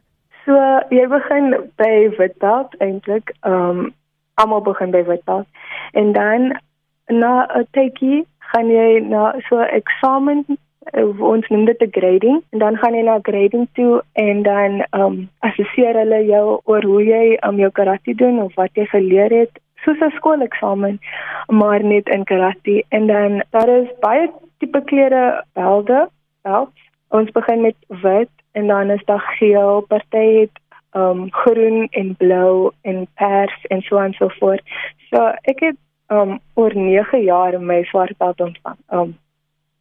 So, 0.45 0.55
jy 0.89 1.07
begin 1.07 1.71
by 1.77 2.15
wit 2.17 2.37
beld 2.39 2.75
eintlik. 2.79 3.35
Ehm 3.43 3.79
um, 3.79 3.93
almal 4.35 4.61
begin 4.61 4.91
by 4.91 5.03
wit 5.03 5.25
beld. 5.25 5.47
En 5.93 6.13
dan 6.13 6.59
na 7.07 7.47
'n 7.47 7.67
tydjie 7.71 8.25
gaan 8.39 8.67
jy 8.67 8.99
na 8.99 9.33
so 9.49 9.59
eksamen 9.59 10.45
eh, 10.47 10.55
ons 11.19 11.47
noem 11.49 11.65
dit 11.65 11.81
'n 11.81 11.91
grading. 11.91 12.41
En 12.51 12.59
dan 12.59 12.77
gaan 12.77 12.93
jy 12.93 13.03
na 13.03 13.19
grading 13.21 13.67
toe 13.73 14.03
en 14.13 14.43
dan 14.43 14.71
ehm 14.89 15.01
um, 15.01 15.29
assesseer 15.39 15.95
hulle 15.95 16.25
jou 16.25 16.59
oor 16.63 16.83
hoe 16.83 17.03
jy 17.03 17.37
um, 17.47 17.57
jou 17.57 17.71
karate 17.71 18.15
doen 18.15 18.41
of 18.41 18.55
wat 18.55 18.69
jy 18.73 18.85
geleer 18.85 19.31
het 19.31 19.59
soos 19.83 19.99
'n 19.99 20.15
skooleksamen 20.15 20.99
maar 21.47 21.83
net 21.83 22.09
in 22.09 22.23
karate. 22.23 22.83
En 22.89 23.07
dan 23.07 23.43
daar 23.49 23.69
is 23.69 23.87
baie 23.99 24.31
tipe 24.57 24.81
kleure 24.81 25.43
belde 25.53 26.09
belts. 26.41 26.79
Ons 27.09 27.31
begin 27.31 27.61
met 27.61 27.75
wit 27.87 28.29
en 28.51 28.67
dan 28.67 28.89
is 28.89 29.05
daar 29.05 29.35
geel 29.37 29.81
party 29.81 30.39
het 30.39 30.55
um 30.95 31.31
groen 31.31 31.87
en 31.91 32.15
blou 32.15 32.71
en 32.81 33.07
pers 33.15 33.65
en 33.67 33.81
so 33.81 33.97
en 33.97 34.13
so 34.13 34.27
voort. 34.39 34.61
So 35.09 35.33
ek 35.41 35.59
het 35.59 35.77
um 36.07 36.39
oor 36.53 36.75
9 36.75 37.23
jaar 37.23 37.61
my 37.61 37.83
swart 37.83 38.17
belt 38.17 38.41
ontvang. 38.41 38.77
Um 38.91 39.17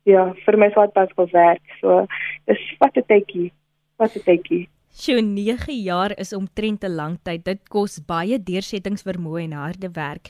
ja 0.05 0.33
vir 0.45 0.57
my 0.59 0.71
swart 0.71 0.95
belt 0.95 1.13
gewerk 1.17 1.63
so 1.81 2.07
dis 2.47 2.63
wat 2.81 2.97
'n 2.97 3.09
tydjie 3.09 3.51
wat 3.99 4.17
'n 4.17 4.25
tydjie 4.29 4.69
Sjoe, 4.93 5.23
9 5.23 5.73
jaar 5.73 6.13
is 6.21 6.35
omtrent 6.37 6.85
'n 6.85 6.95
lang 6.95 7.17
tyd. 7.25 7.45
Dit 7.45 7.69
kos 7.69 8.05
baie 8.05 8.37
deursettingsvermoë 8.37 9.43
en 9.43 9.53
harde 9.53 9.89
werk. 9.89 10.29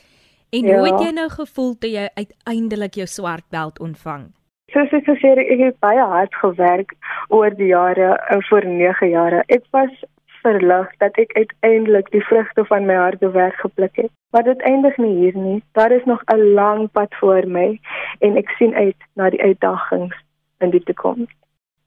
En 0.55 0.63
ja. 0.63 0.77
hoe 0.77 0.87
het 0.87 1.01
jy 1.01 1.11
nou 1.11 1.29
gevoel 1.29 1.73
toe 1.77 1.89
jy 1.89 2.07
uiteindelik 2.15 2.95
jou 2.95 3.07
swart 3.07 3.43
beld 3.49 3.79
ontvang? 3.79 4.31
Soos 4.71 4.93
ek 4.95 5.03
gesê 5.09 5.33
het, 5.33 5.41
ek 5.51 5.59
het 5.59 5.79
baie 5.83 6.05
hard 6.13 6.33
gewerk 6.41 6.93
oor 7.29 7.51
die 7.57 7.71
jare, 7.73 8.13
uh, 8.31 8.39
vir 8.49 8.65
9 8.65 9.09
jare. 9.09 9.43
Ek 9.47 9.65
was 9.75 9.91
verlig 10.43 10.91
dat 11.03 11.17
ek 11.21 11.33
uiteindelik 11.37 12.11
die 12.11 12.23
vrugte 12.29 12.65
van 12.69 12.85
my 12.89 12.95
harde 12.99 13.29
werk 13.31 13.55
gepluk 13.63 13.95
het. 13.95 14.11
Maar 14.35 14.43
dit 14.43 14.61
eindig 14.61 14.97
nie 14.97 15.15
hier 15.21 15.37
nie. 15.37 15.63
Daar 15.77 15.91
is 15.91 16.05
nog 16.05 16.21
'n 16.27 16.53
lang 16.53 16.91
pad 16.91 17.15
voor 17.19 17.47
my 17.47 17.79
en 18.19 18.37
ek 18.37 18.49
sien 18.57 18.73
uit 18.73 18.99
na 19.15 19.29
die 19.29 19.41
uitdagings 19.41 20.15
in 20.59 20.69
die 20.69 20.83
toekoms. 20.83 21.31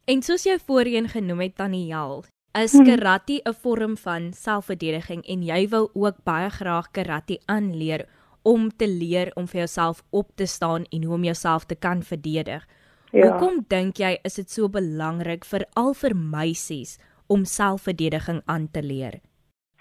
En 0.04 0.22
soos 0.22 0.44
jy 0.44 0.58
voorheen 0.66 1.08
genoem 1.08 1.40
het 1.40 1.56
Daniel, 1.56 2.24
is 2.62 2.72
hmm. 2.72 2.84
karate 2.84 3.40
'n 3.44 3.54
vorm 3.62 3.96
van 3.96 4.32
selfverdediging 4.32 5.24
en 5.26 5.42
jy 5.42 5.68
wil 5.68 5.90
ook 5.94 6.16
baie 6.24 6.50
graag 6.50 6.90
karate 6.90 7.38
aanleer 7.46 8.06
om 8.42 8.70
te 8.76 8.88
leer 8.88 9.32
om 9.34 9.46
vir 9.46 9.58
jouself 9.58 10.02
op 10.10 10.30
te 10.34 10.46
staan 10.46 10.84
en 10.90 11.04
hoe 11.04 11.14
om 11.14 11.24
jouself 11.24 11.64
te 11.64 11.74
kan 11.74 12.02
verdedig. 12.02 12.66
Ja. 13.10 13.26
Hoekom 13.26 13.64
dink 13.68 13.96
jy 13.96 14.18
is 14.22 14.34
dit 14.34 14.50
so 14.50 14.68
belangrik 14.68 15.44
vir 15.44 15.66
al 15.74 15.94
vir 15.94 16.14
meisies 16.16 16.98
om 17.26 17.44
selfverdediging 17.44 18.42
aan 18.44 18.68
te 18.70 18.82
leer? 18.82 19.20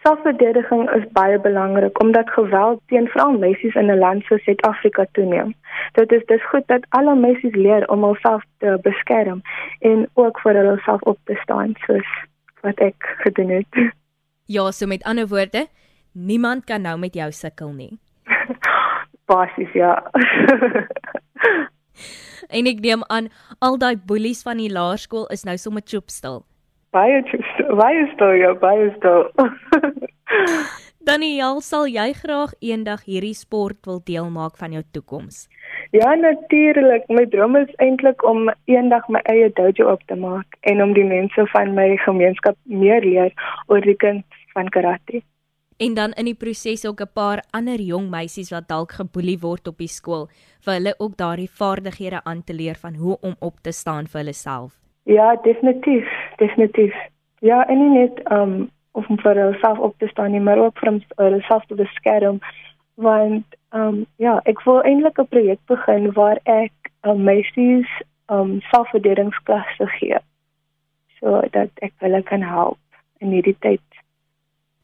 Selfverdediging 0.06 0.90
is 0.94 1.06
baie 1.18 1.40
belangrik 1.42 2.02
omdat 2.04 2.30
geweld 2.30 2.82
teen 2.92 3.08
veral 3.08 3.38
meisies 3.42 3.76
in 3.76 3.90
'n 3.92 3.98
land 4.00 4.24
soos 4.24 4.44
Suid-Afrika 4.44 5.06
toeneem. 5.12 5.56
Dit 5.92 6.12
is 6.12 6.26
dis 6.26 6.46
goed 6.50 6.68
dat 6.68 6.86
alle 6.90 7.16
meisies 7.16 7.56
leer 7.56 7.88
om 7.90 8.04
hulself 8.04 8.44
te 8.58 8.78
beskerm 8.82 9.42
en 9.80 10.08
ook 10.14 10.40
vir 10.40 10.56
hulself 10.56 11.02
op 11.02 11.18
te 11.24 11.36
staan 11.42 11.74
soos 11.86 12.10
wat 12.62 12.80
ek 12.80 13.18
gedoen 13.24 13.50
het. 13.50 13.94
Ja, 14.46 14.72
so 14.72 14.86
met 14.86 15.04
ander 15.04 15.28
woorde, 15.28 15.68
niemand 16.12 16.64
kan 16.64 16.82
nou 16.82 16.98
met 17.00 17.14
jou 17.14 17.32
sukkel 17.32 17.72
nie. 17.74 17.98
Basies 19.30 19.74
ja. 19.74 20.12
en 22.58 22.66
ek 22.70 22.80
neem 22.80 23.04
aan 23.08 23.30
al 23.60 23.78
daai 23.78 23.98
boelies 23.98 24.44
van 24.46 24.62
die 24.62 24.70
laerskool 24.70 25.26
is 25.34 25.44
nou 25.44 25.58
sommer 25.58 25.82
choopstil. 25.86 26.44
Baie 26.96 27.22
baie 27.82 28.08
stil, 28.14 28.34
ja, 28.40 28.54
baie 28.62 28.90
stil. 28.96 29.28
Daniel, 31.10 31.60
sal 31.62 31.86
jy 31.92 32.08
graag 32.18 32.56
eendag 32.66 33.04
hierdie 33.06 33.36
sport 33.38 33.84
wil 33.86 34.00
deel 34.08 34.32
maak 34.34 34.56
van 34.62 34.74
jou 34.74 34.82
toekoms? 34.96 35.44
Ja, 35.94 36.16
natuurlik. 36.18 37.06
My 37.14 37.28
droom 37.30 37.60
is 37.60 37.70
eintlik 37.84 38.26
om 38.26 38.50
eendag 38.72 39.06
my 39.14 39.22
eie 39.30 39.52
dojo 39.60 39.92
op 39.92 40.02
te 40.10 40.18
maak 40.18 40.58
en 40.72 40.82
om 40.82 40.96
die 40.98 41.06
mense 41.06 41.46
van 41.54 41.76
my 41.78 41.92
gemeenskap 42.08 42.58
meer 42.64 43.06
leer 43.06 43.36
oor 43.68 43.86
die 43.86 44.00
kuns 44.02 44.44
van 44.56 44.72
karate 44.74 45.22
en 45.78 45.94
dan 45.94 46.14
in 46.16 46.26
die 46.26 46.36
proses 46.36 46.86
ook 46.88 47.02
'n 47.02 47.14
paar 47.14 47.44
ander 47.52 47.80
jong 47.80 48.10
meisies 48.10 48.50
wat 48.50 48.68
dalk 48.68 48.92
geboelie 48.92 49.40
word 49.40 49.68
op 49.68 49.78
die 49.78 49.88
skool 49.88 50.30
vir 50.66 50.74
hulle 50.74 50.94
ook 50.98 51.18
daardie 51.18 51.50
vaardighede 51.50 52.24
aan 52.24 52.44
te 52.44 52.54
leer 52.54 52.76
van 52.76 52.96
hoe 52.96 53.18
om 53.22 53.36
op 53.40 53.60
te 53.62 53.72
staan 53.72 54.08
vir 54.08 54.20
hulle 54.20 54.34
self. 54.34 54.80
Ja, 55.04 55.36
definitief, 55.36 56.08
definitief. 56.38 56.96
Ja, 57.40 57.64
en 57.68 57.80
nie 57.80 58.00
net 58.00 58.22
um 58.32 58.70
om 58.96 59.18
vir 59.20 59.36
hulle 59.36 59.58
self 59.60 59.80
op 59.84 59.98
te 60.00 60.08
staan 60.08 60.32
nie, 60.32 60.40
maar 60.40 60.58
ook 60.58 60.80
vir 60.80 61.02
hulle 61.16 61.42
self 61.48 61.66
te 61.68 61.76
beskerm 61.76 62.40
want 62.96 63.58
um 63.76 64.06
ja, 64.24 64.40
ek 64.46 64.64
wil 64.64 64.80
eintlik 64.84 65.20
'n 65.20 65.28
projek 65.28 65.60
begin 65.68 66.12
waar 66.16 66.40
ek 66.44 66.92
um, 67.04 67.24
meisies 67.24 67.90
um 68.32 68.62
selfverdedigingsklasse 68.72 69.88
gee. 70.00 70.20
So 71.20 71.42
dat 71.52 71.70
ek 71.82 71.94
hulle 72.00 72.24
kan 72.24 72.42
help 72.42 72.80
in 73.20 73.36
hierdie 73.36 73.58
tyd 73.60 73.84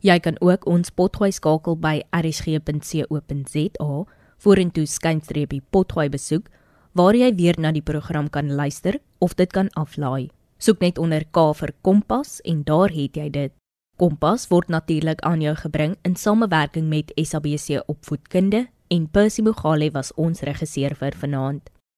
Jy 0.01 0.19
kan 0.19 0.41
ook 0.41 0.67
ons 0.67 0.91
potgooi 0.91 1.33
skakel 1.33 1.77
by 1.77 2.03
rsg.co.za 2.11 4.05
vorentoe 4.37 4.87
skynstreepie 4.87 5.63
potgooi 5.71 6.09
besoek 6.09 6.49
waar 6.97 7.15
jy 7.15 7.29
weer 7.37 7.59
na 7.61 7.75
die 7.77 7.85
program 7.85 8.31
kan 8.33 8.49
luister 8.57 8.97
of 9.21 9.35
dit 9.37 9.53
kan 9.53 9.69
aflaai. 9.77 10.31
Soek 10.57 10.81
net 10.81 10.99
onder 10.99 11.27
K 11.29 11.53
vir 11.59 11.75
Kompas 11.85 12.41
en 12.49 12.63
daar 12.65 12.89
het 12.95 13.19
jy 13.21 13.29
dit. 13.31 13.53
Kompas 14.01 14.49
word 14.49 14.73
natuurlik 14.73 15.21
aan 15.21 15.45
jou 15.45 15.55
gebring 15.57 15.97
in 16.09 16.17
samewerking 16.17 16.89
met 16.89 17.13
SABC 17.17 17.83
Opvoedkunde 17.87 18.67
en 18.89 19.09
Percy 19.11 19.43
Mogale 19.45 19.91
was 19.93 20.15
ons 20.17 20.41
regisseur 20.41 20.97
vir 20.97 21.17
vanaand. 21.21 21.69